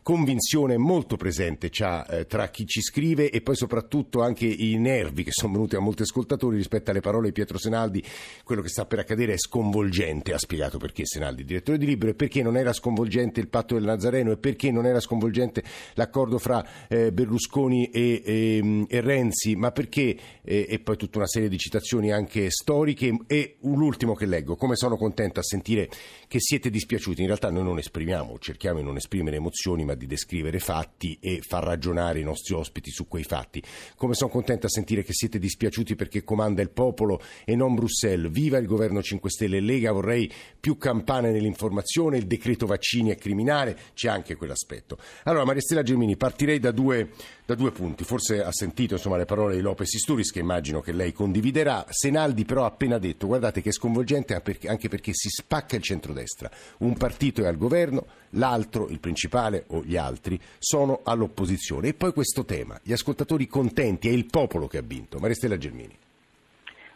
convinzione 0.09 0.75
molto 0.75 1.17
presente 1.17 1.69
eh, 1.69 2.25
tra 2.25 2.49
chi 2.49 2.65
ci 2.65 2.81
scrive 2.81 3.29
e 3.29 3.41
poi 3.41 3.55
soprattutto 3.55 4.23
anche 4.23 4.47
i 4.47 4.75
nervi 4.79 5.23
che 5.23 5.29
sono 5.31 5.53
venuti 5.53 5.75
a 5.75 5.79
molti 5.79 6.01
ascoltatori 6.01 6.57
rispetto 6.57 6.89
alle 6.89 6.99
parole 6.99 7.27
di 7.27 7.31
Pietro 7.31 7.59
Senaldi. 7.59 8.03
Quello 8.43 8.63
che 8.63 8.69
sta 8.69 8.87
per 8.87 8.97
accadere 8.97 9.33
è 9.33 9.37
sconvolgente. 9.37 10.33
Ha 10.33 10.39
spiegato 10.39 10.79
perché 10.79 11.05
Senaldi, 11.05 11.45
direttore 11.45 11.77
di 11.77 11.85
Libro, 11.85 12.09
e 12.09 12.15
perché 12.15 12.41
non 12.41 12.57
era 12.57 12.73
sconvolgente 12.73 13.39
il 13.39 13.49
patto 13.49 13.75
del 13.75 13.83
Nazareno 13.83 14.31
e 14.31 14.37
perché 14.37 14.71
non 14.71 14.87
era 14.87 14.99
sconvolgente 14.99 15.61
l'accordo 15.93 16.39
fra 16.39 16.87
eh, 16.87 17.11
Berlusconi 17.11 17.91
e, 17.91 18.23
e, 18.25 18.85
e, 18.89 19.01
Renzi, 19.01 19.55
ma 19.55 19.69
perché, 19.71 20.17
eh, 20.41 20.65
e 20.67 20.79
poi 20.79 20.97
tutta 20.97 21.19
una 21.19 21.27
serie 21.27 21.49
di 21.49 21.59
citazioni 21.59 22.11
anche 22.11 22.49
storiche. 22.49 23.15
E 23.27 23.57
l'ultimo 23.61 24.15
che 24.15 24.25
leggo, 24.25 24.55
come 24.55 24.75
sono 24.75 24.97
contento 24.97 25.39
a 25.39 25.43
sentire 25.43 25.87
che 26.27 26.39
siete 26.39 26.71
dispiaciuti. 26.71 27.21
In 27.21 27.27
realtà 27.27 27.51
noi 27.51 27.63
non 27.63 27.77
esprimiamo, 27.77 28.39
cerchiamo 28.39 28.79
di 28.79 28.85
non 28.85 28.95
esprimere 28.95 29.35
emozioni, 29.35 29.85
ma 29.85 29.97
di 29.99 30.07
descrivere 30.07 30.57
fatti 30.57 31.19
e 31.21 31.41
far 31.47 31.63
ragionare 31.63 32.19
i 32.19 32.23
nostri 32.23 32.55
ospiti 32.55 32.89
su 32.89 33.07
quei 33.07 33.23
fatti. 33.23 33.61
Come 33.95 34.15
sono 34.15 34.31
contento 34.31 34.65
a 34.65 34.69
sentire 34.69 35.03
che 35.03 35.13
siete 35.13 35.37
dispiaciuti 35.37 35.95
perché 35.95 36.23
comanda 36.23 36.63
il 36.63 36.71
popolo 36.71 37.21
e 37.45 37.55
non 37.55 37.75
Bruxelles. 37.75 38.31
Viva 38.31 38.57
il 38.57 38.65
governo 38.65 39.03
5 39.03 39.29
Stelle 39.29 39.57
e 39.57 39.61
Lega, 39.61 39.91
vorrei 39.91 40.31
più 40.59 40.77
campane 40.77 41.31
nell'informazione, 41.31 42.17
il 42.17 42.25
decreto 42.25 42.65
vaccini 42.65 43.11
è 43.11 43.15
criminale, 43.15 43.77
c'è 43.93 44.07
anche 44.09 44.35
quell'aspetto. 44.35 44.97
Allora, 45.23 45.45
Maria 45.45 45.61
Stella 45.61 45.83
Gemini, 45.83 46.17
partirei 46.17 46.59
da 46.59 46.71
due, 46.71 47.11
da 47.49 47.55
due 47.55 47.71
punti. 47.71 48.03
Forse 48.03 48.43
ha 48.43 48.51
sentito 48.51 48.93
insomma, 48.93 49.17
le 49.17 49.25
parole 49.25 49.55
di 49.55 49.61
Lopez 49.61 49.91
Isturis, 49.95 50.31
che 50.31 50.37
immagino 50.37 50.81
che 50.81 50.91
lei 50.91 51.11
condividerà. 51.11 51.83
Senaldi 51.89 52.45
però 52.45 52.63
ha 52.63 52.67
appena 52.67 52.99
detto, 52.99 53.25
guardate 53.25 53.61
che 53.61 53.69
è 53.69 53.71
sconvolgente 53.71 54.39
anche 54.67 54.87
perché 54.87 55.13
si 55.13 55.29
spacca 55.29 55.75
il 55.75 55.81
centrodestra. 55.81 56.47
Un 56.79 56.95
partito 56.95 57.41
è 57.41 57.47
al 57.47 57.57
governo, 57.57 58.05
l'altro, 58.31 58.87
il 58.89 58.99
principale 58.99 59.63
o 59.69 59.83
gli 59.83 59.97
altri, 59.97 60.39
sono 60.59 61.01
all'opposizione. 61.03 61.87
E 61.87 61.93
poi 61.95 62.13
questo 62.13 62.45
tema, 62.45 62.79
gli 62.83 62.91
ascoltatori 62.91 63.47
contenti, 63.47 64.09
è 64.09 64.11
il 64.11 64.27
popolo 64.27 64.67
che 64.67 64.77
ha 64.77 64.83
vinto. 64.83 65.17
Maria 65.17 65.35
Stella 65.35 65.57
Gelmini. 65.57 65.97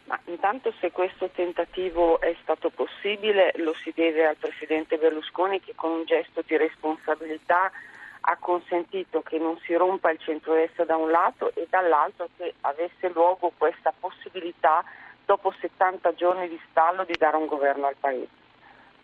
Ma 0.04 0.20
intanto 0.26 0.72
se 0.80 0.92
questo 0.92 1.30
tentativo 1.30 2.20
è 2.20 2.36
stato 2.42 2.70
possibile 2.70 3.52
lo 3.56 3.74
si 3.74 3.90
deve 3.92 4.26
al 4.26 4.36
Presidente 4.36 4.98
Berlusconi 4.98 5.58
che 5.60 5.72
con 5.74 5.90
un 5.90 6.04
gesto 6.04 6.44
di 6.46 6.56
responsabilità 6.56 7.72
ha 8.26 8.36
consentito 8.38 9.20
che 9.22 9.38
non 9.38 9.58
si 9.64 9.74
rompa 9.74 10.10
il 10.10 10.18
centro-est 10.18 10.84
da 10.84 10.96
un 10.96 11.10
lato 11.10 11.52
e 11.54 11.66
dall'altro 11.68 12.28
che 12.36 12.54
avesse 12.62 13.10
luogo 13.10 13.52
questa 13.56 13.92
possibilità 13.98 14.82
dopo 15.24 15.52
70 15.60 16.14
giorni 16.14 16.48
di 16.48 16.60
stallo 16.70 17.04
di 17.04 17.14
dare 17.18 17.36
un 17.36 17.46
governo 17.46 17.86
al 17.86 17.96
Paese. 17.98 18.42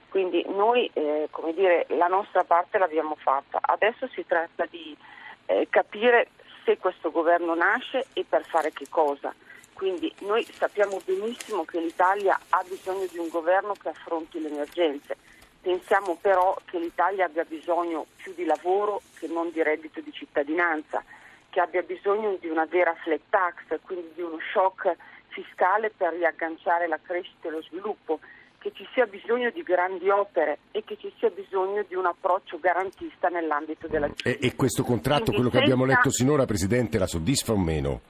Quindi 0.09 0.45
noi 0.49 0.91
eh, 0.93 1.29
dire, 1.55 1.87
la 1.91 2.09
nostra 2.09 2.45
parte 2.45 2.79
l'abbiamo 2.79 3.15
fatta, 3.17 3.59
adesso 3.61 4.09
si 4.09 4.27
tratta 4.27 4.67
di 4.67 4.97
eh, 5.47 5.67
capire 5.71 6.29
se 6.65 6.79
questo 6.79 7.11
governo 7.11 7.55
nasce 7.55 8.07
e 8.15 8.25
per 8.29 8.45
fare 8.45 8.73
che 8.73 8.87
cosa. 8.89 9.33
Quindi 9.73 10.13
noi 10.21 10.45
sappiamo 10.45 11.01
benissimo 11.05 11.65
che 11.65 11.81
l'Italia 11.81 12.39
ha 12.51 12.63
bisogno 12.69 13.07
di 13.11 13.19
un 13.19 13.29
governo 13.29 13.75
che 13.75 13.89
affronti 13.89 14.41
le 14.41 14.49
emergenze. 14.49 15.17
Pensiamo 15.63 16.17
però 16.21 16.57
che 16.65 16.79
l'Italia 16.79 17.27
abbia 17.27 17.45
bisogno 17.45 18.07
più 18.17 18.33
di 18.35 18.45
lavoro 18.45 19.03
che 19.19 19.27
non 19.29 19.51
di 19.51 19.63
reddito 19.63 20.01
di 20.01 20.13
cittadinanza, 20.13 21.03
che 21.51 21.61
abbia 21.61 21.83
bisogno 21.83 22.37
di 22.41 22.49
una 22.49 22.65
vera 22.65 22.95
flat 22.95 23.21
tax, 23.29 23.81
quindi 23.83 24.11
di 24.15 24.23
uno 24.23 24.39
shock 24.53 24.97
fiscale 25.29 25.93
per 25.95 26.15
riagganciare 26.15 26.89
la 26.89 26.99
crescita 27.03 27.49
e 27.49 27.51
lo 27.51 27.63
sviluppo 27.63 28.21
che 28.61 28.73
ci 28.75 28.87
sia 28.93 29.07
bisogno 29.07 29.51
di 29.51 29.63
grandi 29.63 30.11
opere 30.11 30.59
e 30.71 30.85
che 30.85 30.97
ci 30.99 31.13
sia 31.19 31.31
bisogno 31.31 31.83
di 31.89 31.95
un 31.95 32.05
approccio 32.07 32.59
garantista 32.59 33.29
nell'ambito 33.29 33.89
della 33.89 34.07
giustizia. 34.07 34.33
E, 34.33 34.47
e 34.47 34.55
questo 34.55 34.83
contratto, 34.83 35.33
Quindi 35.33 35.43
quello 35.43 35.51
senza... 35.51 35.67
che 35.67 35.73
abbiamo 35.73 35.91
letto 35.91 36.11
sinora, 36.11 36.45
Presidente, 36.45 36.99
la 36.99 37.07
soddisfa 37.07 37.53
o 37.53 37.59
meno? 37.59 38.10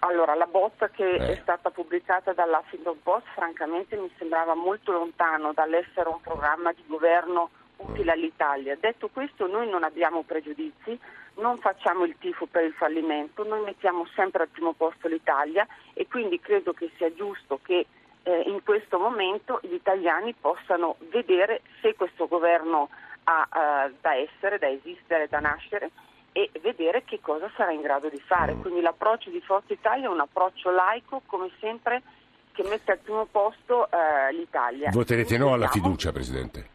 Allora, 0.00 0.34
la 0.34 0.46
bozza 0.46 0.88
che 0.88 1.14
eh. 1.14 1.32
è 1.32 1.38
stata 1.42 1.70
pubblicata 1.70 2.32
dall'Huffington 2.32 3.02
Post 3.02 3.26
francamente 3.34 3.96
mi 3.96 4.10
sembrava 4.18 4.54
molto 4.54 4.92
lontano 4.92 5.52
dall'essere 5.52 6.08
un 6.08 6.20
programma 6.20 6.72
di 6.72 6.82
governo 6.86 7.50
utile 7.76 8.12
all'Italia. 8.12 8.76
Detto 8.78 9.08
questo, 9.08 9.46
noi 9.46 9.68
non 9.68 9.84
abbiamo 9.84 10.22
pregiudizi, 10.22 10.98
non 11.36 11.58
facciamo 11.58 12.04
il 12.04 12.16
tifo 12.18 12.46
per 12.46 12.64
il 12.64 12.72
fallimento, 12.72 13.44
noi 13.44 13.62
mettiamo 13.62 14.06
sempre 14.14 14.42
al 14.42 14.48
primo 14.48 14.72
posto 14.72 15.08
l'Italia 15.08 15.66
e 15.92 16.06
quindi 16.06 16.38
credo 16.40 16.72
che 16.72 16.90
sia 16.96 17.12
giusto 17.12 17.58
che 17.62 17.86
eh, 18.22 18.40
in 18.46 18.62
questo 18.62 18.98
momento 18.98 19.58
gli 19.62 19.74
italiani 19.74 20.34
possano 20.34 20.96
vedere 21.10 21.62
se 21.80 21.94
questo 21.94 22.26
governo 22.26 22.88
ha 23.24 23.48
uh, 23.88 23.94
da 24.00 24.14
essere, 24.14 24.58
da 24.58 24.68
esistere, 24.68 25.28
da 25.28 25.40
nascere 25.40 25.90
e 26.36 26.50
vedere 26.60 27.04
che 27.04 27.20
cosa 27.20 27.48
sarà 27.56 27.70
in 27.70 27.80
grado 27.80 28.08
di 28.08 28.18
fare. 28.18 28.56
Quindi 28.56 28.80
l'approccio 28.80 29.30
di 29.30 29.40
Forza 29.40 29.72
Italia 29.72 30.08
è 30.08 30.10
un 30.10 30.18
approccio 30.18 30.70
laico, 30.70 31.22
come 31.26 31.48
sempre, 31.60 32.02
che 32.50 32.64
mette 32.64 32.90
al 32.90 32.98
primo 32.98 33.24
posto 33.26 33.88
uh, 33.88 34.34
l'Italia. 34.34 34.90
Voterete 34.90 35.38
no 35.38 35.52
alla 35.52 35.68
fiducia, 35.68 36.10
Presidente? 36.10 36.68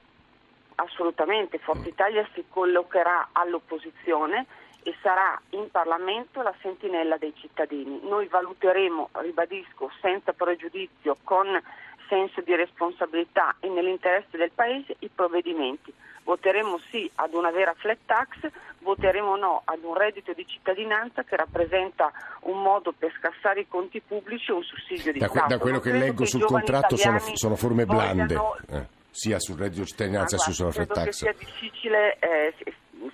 Assolutamente, 0.76 1.58
Forza 1.60 1.82
mm. 1.82 1.92
Italia 1.92 2.28
si 2.34 2.46
collocherà 2.48 3.30
all'opposizione 3.34 4.46
e 4.84 4.96
sarà 5.02 5.38
in 5.50 5.70
Parlamento 5.70 6.42
la 6.42 6.54
sentinella 6.62 7.18
dei 7.18 7.34
cittadini. 7.36 8.00
Noi 8.04 8.28
valuteremo, 8.28 9.10
ribadisco, 9.12 9.92
senza 10.00 10.32
pregiudizio, 10.32 11.18
con 11.26 11.62
senso 12.08 12.40
di 12.40 12.56
responsabilità 12.56 13.58
e 13.60 13.68
nell'interesse 13.68 14.38
del 14.38 14.52
Paese 14.56 14.96
i 15.00 15.10
provvedimenti. 15.14 15.94
Voteremo 16.30 16.78
sì 16.92 17.10
ad 17.16 17.34
una 17.34 17.50
vera 17.50 17.74
flat 17.76 17.98
tax, 18.06 18.52
voteremo 18.82 19.36
no 19.36 19.64
ad 19.66 19.84
un 19.84 19.96
reddito 19.96 20.32
di 20.34 20.46
cittadinanza 20.46 21.24
che 21.24 21.36
rappresenta 21.36 22.12
un 22.42 22.62
modo 22.62 22.94
per 22.96 23.12
scassare 23.18 23.62
i 23.62 23.68
conti 23.68 24.00
pubblici 24.00 24.52
o 24.52 24.58
un 24.58 24.64
sussidio 24.64 25.12
di 25.12 25.18
da, 25.18 25.28
Stato. 25.28 25.48
Da 25.48 25.58
quello 25.58 25.80
che 25.80 25.92
leggo 25.92 26.26
sul 26.26 26.46
contratto 26.46 26.98
sono, 26.98 27.18
sono, 27.34 27.56
forme 27.56 27.86
blande, 27.86 28.36
vogliano... 28.36 28.58
eh, 28.70 28.88
sia 29.10 29.40
sul 29.40 29.58
reddito 29.58 29.82
di 29.82 29.88
cittadinanza 29.88 30.38
sia 30.38 30.54
sulla 30.54 30.70
flat 30.70 30.94
tax. 30.94 30.98
Credo 30.98 31.10
che 31.10 31.14
sia 31.14 31.34
difficile 31.34 32.18
eh, 32.20 32.54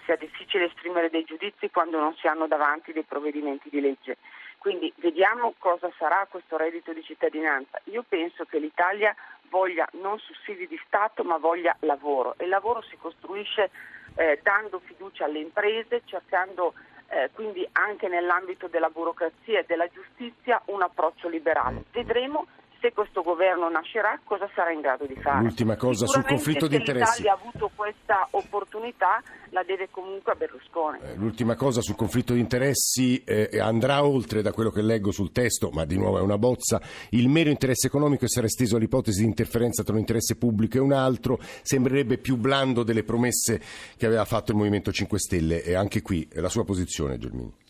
sia 0.04 0.18
difficile 0.18 0.66
esprimere 0.66 1.10
dei 1.10 1.24
giudizi 1.24 1.70
quando 1.70 1.98
non 1.98 2.14
si 2.16 2.28
hanno 2.28 2.48
davanti 2.48 2.92
dei 2.92 3.04
provvedimenti 3.04 3.70
di 3.70 3.80
legge. 3.80 4.18
Quindi 4.58 4.92
vediamo 4.98 5.54
cosa 5.58 5.90
sarà 5.98 6.28
questo 6.30 6.58
reddito 6.58 6.92
di 6.92 7.04
cittadinanza. 7.04 7.80
Io 7.86 8.04
penso 8.06 8.44
che 8.44 8.60
l'Italia 8.60 9.16
voglia 9.50 9.88
non 9.94 10.20
sussidi 10.20 10.68
di 10.68 10.80
Stato 10.86 11.24
ma 11.24 11.38
voglia 11.38 11.76
lavoro 11.82 12.36
e 12.38 12.44
il 12.44 12.50
lavoro 12.50 12.82
si 12.84 12.98
costruisce 12.98 13.70
eh, 14.16 14.40
dando 14.42 14.80
fiducia 14.80 15.26
alle 15.26 15.40
imprese, 15.40 16.02
cercando 16.06 16.74
eh, 17.10 17.30
quindi 17.34 17.68
anche 17.74 18.08
nell'ambito 18.08 18.68
della 18.68 18.90
burocrazia 18.90 19.60
e 19.60 19.66
della 19.68 19.88
giustizia 19.88 20.62
un 20.66 20.82
approccio 20.82 21.28
liberale. 21.28 21.84
Vedremo 21.92 22.48
se 22.86 22.94
questo 22.94 23.24
governo 23.24 23.68
nascerà 23.68 24.20
cosa 24.24 24.48
sarà 24.54 24.72
in 24.72 24.82
grado 24.82 25.08
di 25.08 25.16
fare. 25.16 25.42
L'ultima 25.42 25.76
cosa 25.76 26.06
sul 26.06 26.24
conflitto 26.24 26.68
di 26.68 26.76
interessi. 26.76 27.24
L'Italia 27.24 27.32
ha 27.32 27.42
avuto 27.42 27.72
questa 27.74 28.28
opportunità 28.30 29.24
la 29.50 29.64
deve 29.64 29.88
comunque 29.90 30.34
a 30.34 30.36
Berlusconi. 30.36 31.00
Eh, 31.02 31.16
l'ultima 31.16 31.56
cosa 31.56 31.82
sul 31.82 31.96
conflitto 31.96 32.34
di 32.34 32.40
interessi 32.40 33.24
eh, 33.24 33.50
andrà 33.60 34.06
oltre 34.06 34.44
da 34.44 34.52
quello 34.52 34.70
che 34.70 34.84
leggo 34.84 35.12
sul 35.12 35.32
testo, 35.32 35.72
ma 35.72 35.86
di 35.86 35.98
nuovo 35.98 36.20
è 36.20 36.22
una 36.22 36.38
bozza, 36.38 36.80
il 37.12 37.28
mero 37.28 37.50
interesse 37.50 37.88
economico 37.88 38.28
sarà 38.28 38.46
esteso 38.46 38.76
all'ipotesi 38.76 39.22
di 39.22 39.28
interferenza 39.28 39.82
tra 39.82 39.94
un 39.94 40.00
interesse 40.00 40.36
pubblico 40.36 40.78
e 40.78 40.82
un 40.82 40.92
altro, 40.92 41.40
sembrerebbe 41.64 42.20
più 42.20 42.36
blando 42.36 42.84
delle 42.84 43.04
promesse 43.04 43.60
che 43.98 44.06
aveva 44.06 44.26
fatto 44.26 44.52
il 44.52 44.58
Movimento 44.58 44.92
5 44.92 45.18
Stelle 45.18 45.64
e 45.64 45.74
anche 45.74 46.04
qui 46.04 46.28
la 46.34 46.50
sua 46.50 46.66
posizione 46.66 47.18
Gelmini 47.18 47.64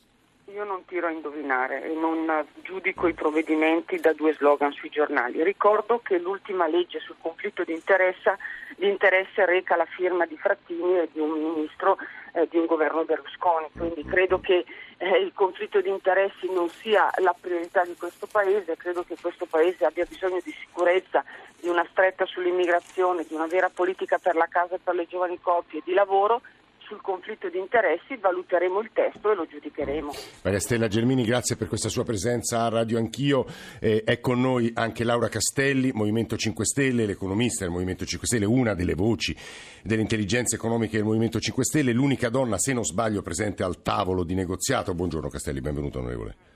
a 1.07 1.11
indovinare 1.11 1.83
e 1.83 1.93
non 1.93 2.45
giudico 2.61 3.07
i 3.07 3.13
provvedimenti 3.13 3.99
da 3.99 4.13
due 4.13 4.33
slogan 4.33 4.71
sui 4.71 4.89
giornali. 4.89 5.43
Ricordo 5.43 5.99
che 5.99 6.17
l'ultima 6.17 6.67
legge 6.67 6.99
sul 6.99 7.15
conflitto 7.19 7.63
di 7.63 7.73
interesse, 7.73 8.37
di 8.75 8.87
interesse 8.87 9.45
reca 9.45 9.75
la 9.75 9.85
firma 9.85 10.25
di 10.25 10.37
Frattini 10.37 10.99
e 10.99 11.09
di 11.11 11.19
un 11.19 11.31
ministro 11.31 11.97
eh, 12.33 12.47
di 12.49 12.57
un 12.57 12.65
governo 12.65 13.05
Berlusconi, 13.05 13.67
quindi 13.75 14.03
credo 14.03 14.39
che 14.39 14.65
eh, 14.97 15.17
il 15.19 15.31
conflitto 15.33 15.81
di 15.81 15.89
interessi 15.89 16.51
non 16.51 16.69
sia 16.69 17.09
la 17.17 17.35
priorità 17.39 17.83
di 17.83 17.95
questo 17.95 18.27
Paese, 18.27 18.75
credo 18.75 19.03
che 19.03 19.15
questo 19.19 19.45
Paese 19.45 19.85
abbia 19.85 20.05
bisogno 20.05 20.39
di 20.43 20.51
sicurezza, 20.51 21.23
di 21.59 21.69
una 21.69 21.85
stretta 21.91 22.25
sull'immigrazione, 22.25 23.25
di 23.27 23.33
una 23.33 23.47
vera 23.47 23.69
politica 23.69 24.17
per 24.17 24.35
la 24.35 24.47
casa 24.49 24.75
e 24.75 24.79
per 24.83 24.95
le 24.95 25.07
giovani 25.07 25.39
coppie, 25.39 25.81
di 25.83 25.93
lavoro 25.93 26.41
sul 26.87 27.01
conflitto 27.01 27.49
di 27.49 27.57
interessi 27.57 28.15
valuteremo 28.15 28.79
il 28.79 28.89
testo 28.93 29.31
e 29.31 29.35
lo 29.35 29.45
giudicheremo. 29.45 30.11
Maria 30.43 30.59
Stella 30.59 30.87
Gelmini, 30.87 31.23
grazie 31.23 31.55
per 31.55 31.67
questa 31.67 31.89
sua 31.89 32.03
presenza 32.03 32.63
a 32.63 32.69
Radio 32.69 32.97
Anch'io. 32.97 33.45
Eh, 33.79 34.03
è 34.03 34.19
con 34.19 34.39
noi 34.39 34.71
anche 34.73 35.03
Laura 35.03 35.27
Castelli, 35.27 35.91
Movimento 35.93 36.37
5 36.37 36.65
Stelle, 36.65 37.05
l'economista 37.05 37.63
del 37.63 37.73
Movimento 37.73 38.05
5 38.05 38.27
Stelle, 38.27 38.45
una 38.45 38.73
delle 38.73 38.93
voci 38.93 39.35
dell'intelligenza 39.83 40.55
economica 40.55 40.95
del 40.97 41.05
Movimento 41.05 41.39
5 41.39 41.63
Stelle, 41.63 41.93
l'unica 41.93 42.29
donna, 42.29 42.57
se 42.57 42.73
non 42.73 42.83
sbaglio, 42.83 43.21
presente 43.21 43.63
al 43.63 43.81
tavolo 43.81 44.23
di 44.23 44.33
negoziato. 44.33 44.93
Buongiorno 44.93 45.29
Castelli, 45.29 45.61
benvenuto 45.61 45.99
onorevole. 45.99 46.54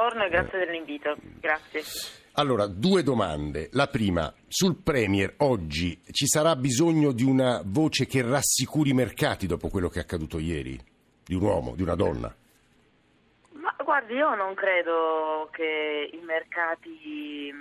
Buongiorno 0.00 0.24
e 0.24 0.30
grazie 0.30 0.62
eh. 0.62 0.64
dell'invito. 0.64 1.16
Grazie. 1.40 1.82
Allora, 2.32 2.66
due 2.66 3.02
domande. 3.02 3.68
La 3.72 3.86
prima, 3.86 4.32
sul 4.48 4.80
Premier 4.82 5.34
oggi 5.38 6.00
ci 6.10 6.26
sarà 6.26 6.56
bisogno 6.56 7.12
di 7.12 7.22
una 7.22 7.60
voce 7.62 8.06
che 8.06 8.22
rassicuri 8.22 8.90
i 8.90 8.94
mercati 8.94 9.46
dopo 9.46 9.68
quello 9.68 9.90
che 9.90 9.98
è 9.98 10.02
accaduto 10.02 10.38
ieri? 10.38 10.80
Di 11.22 11.34
un 11.34 11.42
uomo, 11.42 11.74
di 11.74 11.82
una 11.82 11.96
donna? 11.96 12.34
Ma 13.52 13.76
guardi, 13.84 14.14
io 14.14 14.34
non 14.36 14.54
credo 14.54 15.50
che 15.52 16.08
i 16.10 16.24
mercati 16.24 17.52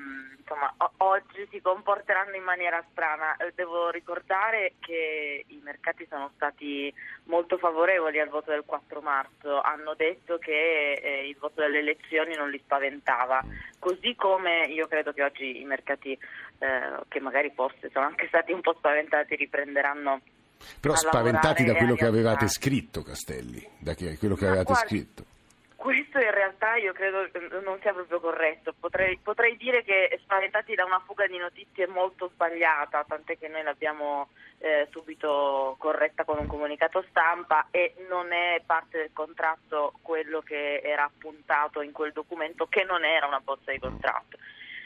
insomma, 0.49 0.73
oggi 0.97 1.47
si 1.51 1.61
comporteranno 1.61 2.35
in 2.35 2.43
maniera 2.43 2.83
strana. 2.91 3.37
Eh, 3.37 3.51
devo 3.55 3.89
ricordare 3.91 4.73
che 4.79 5.45
i 5.45 5.61
mercati 5.63 6.07
sono 6.09 6.31
stati 6.35 6.91
molto 7.25 7.57
favorevoli 7.57 8.19
al 8.19 8.29
voto 8.29 8.49
del 8.51 8.63
4 8.65 9.01
marzo, 9.01 9.61
hanno 9.61 9.93
detto 9.95 10.37
che 10.39 10.93
eh, 10.93 11.27
il 11.27 11.37
voto 11.39 11.61
delle 11.61 11.79
elezioni 11.79 12.35
non 12.35 12.49
li 12.49 12.59
spaventava, 12.63 13.43
così 13.77 14.15
come 14.15 14.65
io 14.65 14.87
credo 14.87 15.13
che 15.13 15.23
oggi 15.23 15.61
i 15.61 15.65
mercati, 15.65 16.11
eh, 16.11 16.99
che 17.07 17.19
magari 17.19 17.51
forse 17.53 17.89
sono 17.91 18.05
anche 18.05 18.27
stati 18.27 18.51
un 18.51 18.61
po' 18.61 18.73
spaventati, 18.73 19.35
riprenderanno. 19.35 20.21
Però 20.81 20.93
spaventati 20.95 21.63
da 21.63 21.73
quello 21.73 21.95
che 21.95 22.05
avevate 22.05 22.47
scritto, 22.49 23.01
Castelli, 23.01 23.65
da 23.79 23.95
quello 23.95 24.35
che 24.35 24.45
avevate 24.45 24.65
guardi, 24.65 24.87
scritto. 24.87 25.25
Questo 25.79 26.19
in 26.19 26.31
realtà 26.31 26.75
io 26.75 26.91
credo 26.91 27.29
non 27.63 27.79
sia 27.79 27.93
proprio 27.93 28.19
corretto, 28.19 28.75
potrei, 28.77 29.17
potrei, 29.23 29.55
dire 29.55 29.81
che 29.81 30.19
spaventati 30.21 30.75
da 30.75 30.83
una 30.83 31.01
fuga 31.05 31.25
di 31.25 31.37
notizie 31.37 31.87
molto 31.87 32.29
sbagliata, 32.33 33.05
tant'è 33.07 33.37
che 33.37 33.47
noi 33.47 33.63
l'abbiamo 33.63 34.27
eh, 34.57 34.89
subito 34.91 35.77
corretta 35.79 36.25
con 36.25 36.37
un 36.37 36.47
comunicato 36.47 37.05
stampa 37.07 37.67
e 37.71 37.93
non 38.09 38.33
è 38.33 38.61
parte 38.65 38.97
del 38.97 39.11
contratto 39.13 39.93
quello 40.01 40.41
che 40.41 40.81
era 40.83 41.05
appuntato 41.05 41.81
in 41.81 41.93
quel 41.93 42.11
documento 42.11 42.67
che 42.67 42.83
non 42.83 43.05
era 43.05 43.25
una 43.25 43.39
bozza 43.39 43.71
di 43.71 43.79
contratto. 43.79 44.37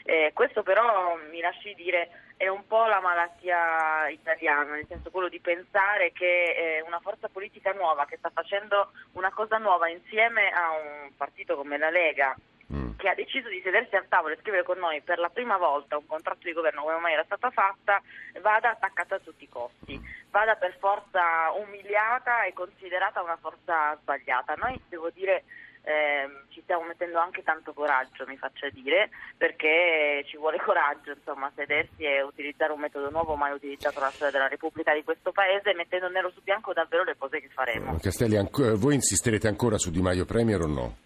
Eh, 0.04 0.30
questo 0.32 0.62
però 0.62 1.16
mi 1.28 1.40
lasci 1.40 1.74
dire 1.74 2.23
è 2.36 2.48
un 2.48 2.66
po' 2.66 2.86
la 2.86 3.00
malattia 3.00 4.08
italiana, 4.08 4.74
nel 4.74 4.86
senso 4.88 5.10
quello 5.10 5.28
di 5.28 5.40
pensare 5.40 6.12
che 6.12 6.54
eh, 6.76 6.82
una 6.82 6.98
forza 7.00 7.28
politica 7.28 7.72
nuova 7.72 8.06
che 8.06 8.16
sta 8.16 8.30
facendo 8.30 8.90
una 9.12 9.30
cosa 9.32 9.58
nuova 9.58 9.88
insieme 9.88 10.50
a 10.50 10.70
un 10.72 11.10
partito 11.16 11.56
come 11.56 11.78
la 11.78 11.90
Lega 11.90 12.36
mm. 12.72 12.96
che 12.96 13.08
ha 13.08 13.14
deciso 13.14 13.48
di 13.48 13.60
sedersi 13.62 13.94
al 13.94 14.08
tavolo 14.08 14.34
e 14.34 14.38
scrivere 14.40 14.64
con 14.64 14.78
noi 14.78 15.00
per 15.00 15.18
la 15.18 15.28
prima 15.28 15.56
volta 15.56 15.96
un 15.96 16.06
contratto 16.06 16.40
di 16.42 16.52
governo 16.52 16.82
come 16.82 16.98
mai 16.98 17.12
era 17.12 17.24
stata 17.24 17.50
fatta, 17.50 18.02
vada 18.40 18.70
attaccata 18.70 19.14
a 19.14 19.20
tutti 19.20 19.44
i 19.44 19.48
costi, 19.48 20.00
vada 20.30 20.56
per 20.56 20.76
forza 20.78 21.52
umiliata 21.52 22.44
e 22.44 22.52
considerata 22.52 23.22
una 23.22 23.36
forza 23.36 23.96
sbagliata. 24.00 24.54
Noi 24.56 24.80
devo 24.88 25.10
dire 25.10 25.44
eh, 25.84 26.28
ci 26.48 26.62
stiamo 26.62 26.84
mettendo 26.84 27.18
anche 27.18 27.42
tanto 27.42 27.72
coraggio, 27.72 28.24
mi 28.26 28.36
faccia 28.36 28.68
dire, 28.70 29.10
perché 29.36 30.24
ci 30.26 30.36
vuole 30.36 30.58
coraggio, 30.58 31.12
insomma, 31.12 31.52
sedersi 31.54 32.02
e 32.02 32.22
utilizzare 32.22 32.72
un 32.72 32.80
metodo 32.80 33.10
nuovo 33.10 33.36
mai 33.36 33.52
utilizzato 33.52 33.98
nella 33.98 34.10
storia 34.10 34.32
della 34.32 34.48
Repubblica 34.48 34.94
di 34.94 35.04
questo 35.04 35.32
Paese, 35.32 35.74
mettendo 35.74 36.08
nero 36.08 36.30
su 36.30 36.40
bianco 36.42 36.72
davvero 36.72 37.04
le 37.04 37.16
cose 37.16 37.40
che 37.40 37.48
faremo. 37.52 37.98
Castelli, 38.00 38.36
voi 38.76 38.94
insisterete 38.94 39.48
ancora 39.48 39.78
su 39.78 39.90
Di 39.90 40.00
Maio 40.00 40.24
Premier 40.24 40.60
o 40.60 40.66
no? 40.66 40.96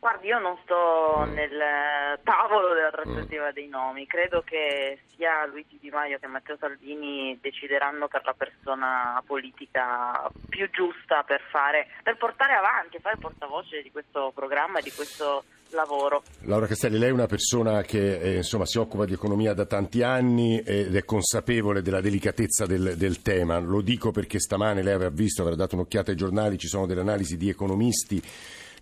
Guardi, 0.00 0.28
io 0.28 0.38
non 0.38 0.56
sto 0.62 1.24
mm. 1.26 1.32
nel 1.32 2.20
tavolo 2.22 2.72
della 2.72 2.90
trattativa 2.90 3.48
mm. 3.48 3.52
dei 3.52 3.68
nomi, 3.68 4.06
credo 4.06 4.42
che 4.42 5.00
sia 5.16 5.44
Luigi 5.46 5.76
Di 5.80 5.90
Maio 5.90 6.18
che 6.20 6.28
Matteo 6.28 6.56
Salvini 6.56 7.36
decideranno 7.40 8.06
per 8.06 8.22
la 8.24 8.34
persona 8.34 9.20
politica 9.26 10.30
più 10.48 10.70
giusta 10.70 11.24
per, 11.24 11.40
fare, 11.50 11.88
per 12.04 12.16
portare 12.16 12.54
avanti, 12.54 12.98
fare 13.00 13.16
portavoce 13.18 13.82
di 13.82 13.90
questo 13.90 14.30
programma 14.32 14.78
e 14.78 14.82
di 14.82 14.92
questo 14.92 15.42
lavoro. 15.70 16.22
Laura 16.42 16.66
Castelli, 16.66 16.96
lei 16.96 17.08
è 17.08 17.12
una 17.12 17.26
persona 17.26 17.82
che 17.82 18.20
eh, 18.20 18.36
insomma, 18.36 18.66
si 18.66 18.78
occupa 18.78 19.04
di 19.04 19.14
economia 19.14 19.52
da 19.52 19.66
tanti 19.66 20.02
anni 20.02 20.60
ed 20.60 20.94
è 20.94 21.04
consapevole 21.04 21.82
della 21.82 22.00
delicatezza 22.00 22.66
del, 22.66 22.94
del, 22.96 23.20
tema. 23.20 23.58
Lo 23.58 23.80
dico 23.80 24.12
perché 24.12 24.38
stamane 24.38 24.82
lei 24.82 24.94
avrà 24.94 25.10
visto, 25.10 25.42
avrà 25.42 25.56
dato 25.56 25.74
un'occhiata 25.74 26.12
ai 26.12 26.16
giornali, 26.16 26.56
ci 26.56 26.68
sono 26.68 26.86
delle 26.86 27.00
analisi 27.00 27.36
di 27.36 27.48
economisti 27.48 28.22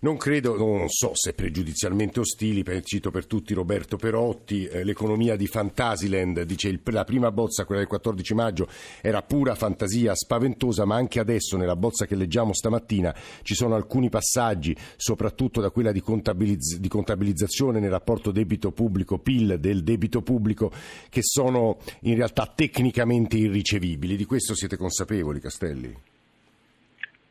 non 0.01 0.17
credo, 0.17 0.57
non 0.57 0.89
so 0.89 1.11
se 1.13 1.33
pregiudizialmente 1.33 2.19
ostili, 2.19 2.63
cito 2.83 3.11
per 3.11 3.25
tutti 3.25 3.53
Roberto 3.53 3.97
Perotti, 3.97 4.65
eh, 4.65 4.83
l'economia 4.83 5.35
di 5.35 5.47
Fantasyland, 5.47 6.41
dice 6.43 6.69
il, 6.69 6.81
la 6.85 7.03
prima 7.03 7.31
bozza, 7.31 7.65
quella 7.65 7.81
del 7.81 7.89
14 7.89 8.33
maggio, 8.33 8.67
era 9.01 9.21
pura 9.23 9.55
fantasia 9.55 10.13
spaventosa, 10.13 10.85
ma 10.85 10.95
anche 10.95 11.19
adesso 11.19 11.57
nella 11.57 11.75
bozza 11.75 12.05
che 12.05 12.15
leggiamo 12.15 12.53
stamattina 12.53 13.15
ci 13.41 13.55
sono 13.55 13.75
alcuni 13.75 14.09
passaggi, 14.09 14.75
soprattutto 14.95 15.61
da 15.61 15.71
quella 15.71 15.91
di, 15.91 16.01
contabilizz- 16.01 16.77
di 16.77 16.87
contabilizzazione 16.87 17.79
nel 17.79 17.89
rapporto 17.89 18.31
debito 18.31 18.71
pubblico-PIL 18.71 19.59
del 19.59 19.83
debito 19.83 20.21
pubblico, 20.21 20.71
che 21.09 21.21
sono 21.23 21.77
in 22.01 22.15
realtà 22.15 22.51
tecnicamente 22.53 23.37
irricevibili. 23.37 24.15
Di 24.15 24.25
questo 24.25 24.55
siete 24.55 24.77
consapevoli, 24.77 25.39
Castelli? 25.39 26.16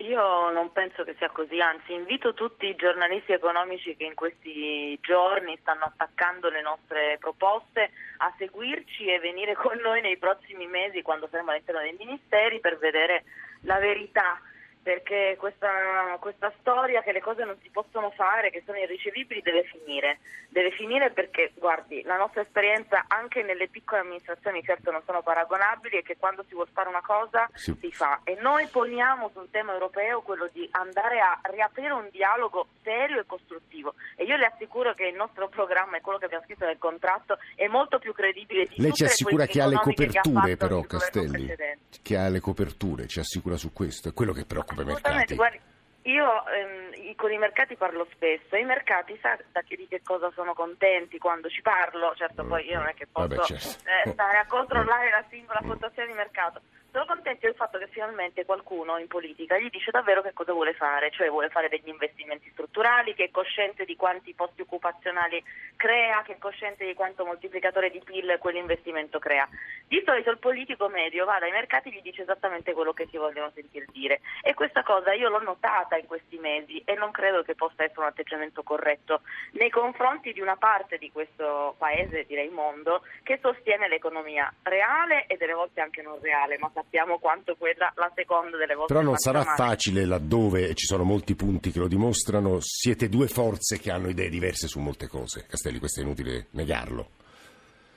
Io 0.07 0.51
non 0.51 0.71
penso 0.71 1.03
che 1.03 1.16
sia 1.19 1.31
così, 1.31 1.61
anzi 1.61 1.92
invito 1.92 2.33
tutti 2.33 2.66
i 2.66 2.77
giornalisti 2.77 3.33
economici 3.33 3.97
che 3.97 4.05
in 4.05 4.14
questi 4.14 4.97
giorni 5.01 5.59
stanno 5.61 5.85
attaccando 5.85 6.49
le 6.49 6.62
nostre 6.62 7.16
proposte 7.19 7.90
a 8.19 8.33
seguirci 8.38 9.07
e 9.07 9.19
venire 9.19 9.55
con 9.55 9.77
noi 9.79 10.01
nei 10.03 10.16
prossimi 10.16 10.69
mesi 10.69 11.03
quando 11.03 11.27
saremo 11.29 11.51
all'interno 11.51 11.81
dei 11.81 11.97
ministeri 11.99 12.61
per 12.61 12.79
vedere 12.79 13.25
la 13.62 13.81
verità 13.81 14.40
perché 14.87 15.35
questa, 15.37 16.16
questa, 16.20 16.53
storia 16.61 17.03
che 17.03 17.11
le 17.11 17.20
cose 17.20 17.42
non 17.42 17.57
si 17.61 17.68
possono 17.70 18.12
fare, 18.12 18.51
che 18.51 18.62
sono 18.64 18.79
irricevibili, 18.79 19.42
deve 19.42 19.64
finire. 19.64 20.20
Deve 20.49 20.70
finire 20.70 21.11
perché, 21.11 21.51
guardi, 21.57 22.03
la 22.03 22.16
nostra 22.16 22.42
esperienza 22.42 23.07
anche 23.09 23.42
nelle 23.42 23.66
piccole 23.66 24.03
amministrazioni 24.03 24.62
certo 24.62 24.92
non 24.92 25.03
sono 25.05 25.22
paragonabili 25.22 25.96
e 25.96 26.03
che 26.03 26.16
quando 26.16 26.44
si 26.46 26.55
vuole 26.55 26.70
fare 26.72 26.88
una 26.88 27.03
cosa 27.03 27.51
sì. 27.55 27.77
si 27.81 27.90
fa. 27.90 28.20
E 28.22 28.38
noi 28.40 28.68
poniamo 28.68 29.29
sul 29.35 29.49
tema 29.51 29.72
europeo 29.72 30.22
quello 30.22 30.49
di 30.53 30.68
andare 30.70 31.18
a 31.18 31.40
riaprire 31.51 31.90
un 31.90 32.09
dialogo 32.12 32.68
serio 32.85 33.18
e 33.18 33.27
costruttivo. 33.27 33.94
E 34.14 34.22
io 34.22 34.37
le 34.37 34.46
assicuro 34.46 34.94
che 34.94 35.09
il 35.09 35.16
nostro 35.16 35.49
programma 35.49 35.96
e 35.96 36.01
quello 36.01 36.18
che 36.18 36.27
abbiamo 36.27 36.44
scritto 36.44 36.64
nel 36.64 36.79
contratto 36.79 37.38
è 37.57 37.66
molto 37.66 37.99
più 37.99 38.12
credibile 38.12 38.66
di 38.66 38.81
Lei 38.81 38.92
ci 38.92 39.03
assicura 39.03 39.46
che 39.46 39.61
ha 39.61 39.66
le 39.66 39.81
coperture 39.83 40.57
però, 40.57 40.81
Castelli? 40.83 41.53
Che 42.01 42.16
ha 42.16 42.29
le 42.29 42.38
coperture, 42.38 43.09
ci 43.09 43.18
assicura 43.18 43.57
su 43.57 43.72
questo. 43.72 44.11
È 44.11 44.12
quello 44.12 44.33
che 44.33 44.44
preoccupa 44.44 44.76
i 44.83 44.85
mercati. 44.85 45.35
Guardi, 45.35 45.61
io 46.03 46.47
ehm, 46.47 47.15
con 47.17 47.33
i 47.33 47.39
mercati 47.39 47.77
parlo 47.77 48.07
spesso, 48.12 48.57
i 48.57 48.65
mercati 48.65 49.19
sa 49.21 49.37
da 49.51 49.62
che, 49.62 49.77
di 49.77 49.89
che 49.89 50.03
cosa 50.03 50.31
sono 50.35 50.55
contenti 50.55 51.19
quando 51.19 51.49
ci 51.49 51.62
parlo, 51.62 52.15
certo 52.15 52.45
poi 52.45 52.65
io 52.67 52.79
non 52.79 52.89
è 52.89 52.95
che 52.95 53.07
posso 53.11 53.29
Vabbè, 53.29 53.45
certo. 53.45 53.89
eh, 53.89 54.12
stare 54.12 54.39
a 54.39 54.47
controllare 54.49 55.11
la 55.11 55.25
singola 55.29 55.61
quotazione 55.65 56.09
di 56.09 56.15
mercato, 56.15 56.61
sono 56.90 57.05
contenti 57.07 57.46
del 57.46 57.55
fatto 57.55 57.79
che 57.79 57.88
finalmente 57.88 58.44
qualcuno 58.44 58.99
in 58.99 59.07
politica 59.07 59.59
gli 59.59 59.70
dice 59.70 59.90
davvero 59.90 60.22
che 60.22 60.33
cosa 60.33 60.53
vuole 60.53 60.75
fare, 60.75 61.11
cioè 61.11 61.29
vuole 61.29 61.49
fare 61.49 61.68
degli 61.68 61.88
investimenti 61.88 62.49
strutturali, 62.51 63.14
che 63.14 63.25
è 63.25 63.31
cosciente 63.31 63.85
di 63.85 63.96
quanti 63.96 64.35
posti 64.35 64.62
occupazionali 64.62 65.42
crea, 65.77 66.22
che 66.22 66.35
è 66.35 66.38
cosciente 66.38 66.87
di 66.87 66.94
quanto 66.94 67.25
moltiplicatore 67.25 67.90
di 67.90 68.01
PIL 68.03 68.37
quell'investimento 68.38 69.18
crea. 69.18 69.49
Di 69.87 70.03
solito 70.05 70.31
il 70.31 70.38
politico 70.38 70.88
medio 70.88 71.25
va 71.25 71.38
dai 71.38 71.51
mercati 71.51 71.88
e 71.88 71.92
gli 71.92 72.03
dice 72.03 72.22
esattamente 72.22 72.72
quello 72.72 72.92
che 72.92 73.07
si 73.11 73.16
vogliono 73.16 73.53
sentire 73.55 73.87
dire 73.92 74.20
e 74.42 74.55
questa 74.55 74.83
cosa 74.83 75.12
io 75.12 75.29
l'ho 75.29 75.40
notata 75.40 75.96
in 75.96 76.07
questi 76.07 76.38
mesi 76.38 76.83
e 76.85 76.94
non 76.94 77.11
credo 77.11 77.42
che 77.42 77.55
possa 77.55 77.85
essere 77.85 78.01
un 78.01 78.07
atteggiamento 78.07 78.62
corretto 78.62 79.20
nei 79.53 79.70
confronti 79.70 80.33
di 80.33 80.40
una 80.40 80.57
parte 80.57 80.99
di 80.99 81.12
questo 81.12 81.75
paese, 81.79 82.25
direi 82.27 82.49
mondo, 82.49 83.03
che 83.22 83.38
sostiene 83.40 83.88
l'economia 83.88 84.53
reale 84.62 85.27
e 85.27 85.37
delle 85.37 85.55
volte 85.55 85.81
anche 85.81 86.03
non 86.03 86.18
reale, 86.20 86.59
ma 86.59 86.70
sappiamo 86.87 87.18
quanto 87.18 87.57
quella 87.57 87.92
la 87.96 88.11
seconda 88.14 88.57
delle 88.57 88.75
volte. 88.75 88.94
Però 88.94 89.05
non 89.05 89.16
sarà 89.16 89.42
male. 89.44 89.57
facile 89.57 90.05
laddove 90.07 90.75
ci 90.75 90.87
sono 90.87 91.03
molti 91.03 91.35
punti 91.35 91.70
che 91.70 91.81
lo 91.81 91.88
dimostrano, 91.88 92.59
siete 92.61 93.09
due 93.09 93.27
forze 93.27 93.79
che 93.79 93.90
hanno 93.90 94.09
idee 94.09 94.29
diverse 94.29 94.68
su 94.68 94.79
molte 94.79 95.09
cose. 95.09 95.46
Castelli, 95.49 95.79
questo 95.79 96.01
è 96.01 96.05
inutile 96.05 96.46
negarlo. 96.53 97.11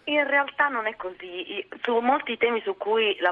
In 0.05 0.27
realtà 0.27 0.69
non 0.69 0.87
è 0.87 0.95
così. 0.95 1.63
Su 1.83 1.99
molti 1.99 2.35
temi 2.35 2.61
su 2.63 2.75
cui 2.77 3.15
la, 3.19 3.31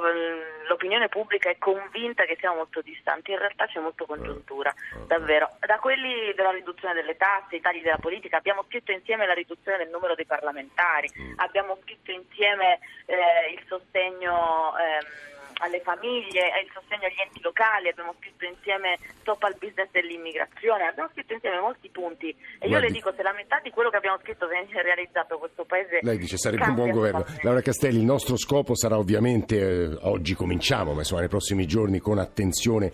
l'opinione 0.67 1.09
pubblica 1.09 1.49
è 1.49 1.57
convinta 1.57 2.23
che 2.25 2.37
siamo 2.39 2.57
molto 2.57 2.81
distanti, 2.81 3.31
in 3.31 3.39
realtà 3.39 3.65
c'è 3.65 3.79
molto 3.79 4.05
congiuntura, 4.05 4.71
davvero. 5.07 5.57
Da 5.65 5.79
quelli 5.79 6.31
della 6.35 6.51
riduzione 6.51 6.93
delle 6.93 7.17
tasse, 7.17 7.55
i 7.55 7.61
tagli 7.61 7.81
della 7.81 7.97
politica, 7.97 8.37
abbiamo 8.37 8.63
scritto 8.67 8.91
insieme 8.91 9.25
la 9.25 9.33
riduzione 9.33 9.79
del 9.79 9.89
numero 9.89 10.13
dei 10.13 10.27
parlamentari, 10.27 11.09
abbiamo 11.37 11.79
scritto 11.81 12.11
insieme 12.11 12.77
eh, 13.07 13.53
il 13.53 13.63
sostegno. 13.67 14.75
Ehm, 14.77 15.36
alle 15.59 15.81
famiglie, 15.81 16.51
il 16.61 16.69
sostegno 16.73 17.07
agli 17.07 17.21
enti 17.21 17.41
locali, 17.41 17.89
abbiamo 17.89 18.13
scritto 18.19 18.45
insieme 18.45 18.97
stop 19.21 19.41
al 19.43 19.55
business 19.57 19.89
dell'immigrazione, 19.91 20.85
abbiamo 20.85 21.09
scritto 21.13 21.33
insieme 21.33 21.59
molti 21.59 21.89
punti 21.89 22.29
e 22.29 22.67
Guardi. 22.67 22.73
io 22.73 22.79
le 22.79 22.91
dico 22.91 23.13
se 23.15 23.23
la 23.23 23.33
metà 23.33 23.59
di 23.63 23.71
quello 23.71 23.89
che 23.89 23.97
abbiamo 23.97 24.17
scritto 24.21 24.47
viene 24.47 24.67
realizzato 24.81 25.37
questo 25.37 25.65
paese... 25.65 25.99
Lei 26.01 26.17
dice 26.17 26.37
sarebbe 26.37 26.67
un 26.67 26.75
buon 26.75 26.91
governo. 26.91 27.25
Laura 27.41 27.61
Castelli, 27.61 27.97
il 27.97 28.05
nostro 28.05 28.37
scopo 28.37 28.75
sarà 28.75 28.97
ovviamente, 28.97 29.57
eh, 29.57 29.97
oggi 30.01 30.35
cominciamo, 30.35 30.93
ma 30.93 30.99
insomma 30.99 31.21
nei 31.21 31.29
prossimi 31.29 31.65
giorni 31.65 31.99
con 31.99 32.19
attenzione 32.19 32.91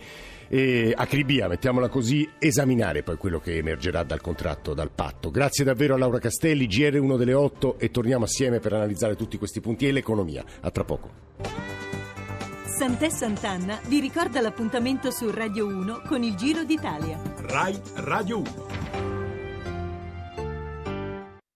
e 0.48 0.92
acribia, 0.94 1.48
mettiamola 1.48 1.88
così, 1.88 2.30
esaminare 2.38 3.02
poi 3.02 3.16
quello 3.16 3.40
che 3.40 3.56
emergerà 3.56 4.02
dal 4.02 4.20
contratto, 4.20 4.74
dal 4.74 4.90
patto. 4.90 5.30
Grazie 5.30 5.64
davvero 5.64 5.94
a 5.94 5.98
Laura 5.98 6.18
Castelli, 6.18 6.66
GR1 6.66 7.16
delle 7.16 7.34
8 7.34 7.78
e 7.78 7.90
torniamo 7.90 8.24
assieme 8.24 8.60
per 8.60 8.72
analizzare 8.72 9.16
tutti 9.16 9.38
questi 9.38 9.60
punti 9.60 9.88
e 9.88 9.92
l'economia. 9.92 10.44
A 10.60 10.70
tra 10.70 10.84
poco. 10.84 11.73
Sant'è 12.76 13.08
Sant'Anna 13.08 13.78
vi 13.86 14.00
ricorda 14.00 14.40
l'appuntamento 14.40 15.12
su 15.12 15.30
Radio 15.30 15.68
1 15.68 16.02
con 16.08 16.24
il 16.24 16.34
Giro 16.34 16.64
d'Italia. 16.64 17.20
Rai 17.42 17.80
Radio 17.94 18.38
1. 18.38 19.13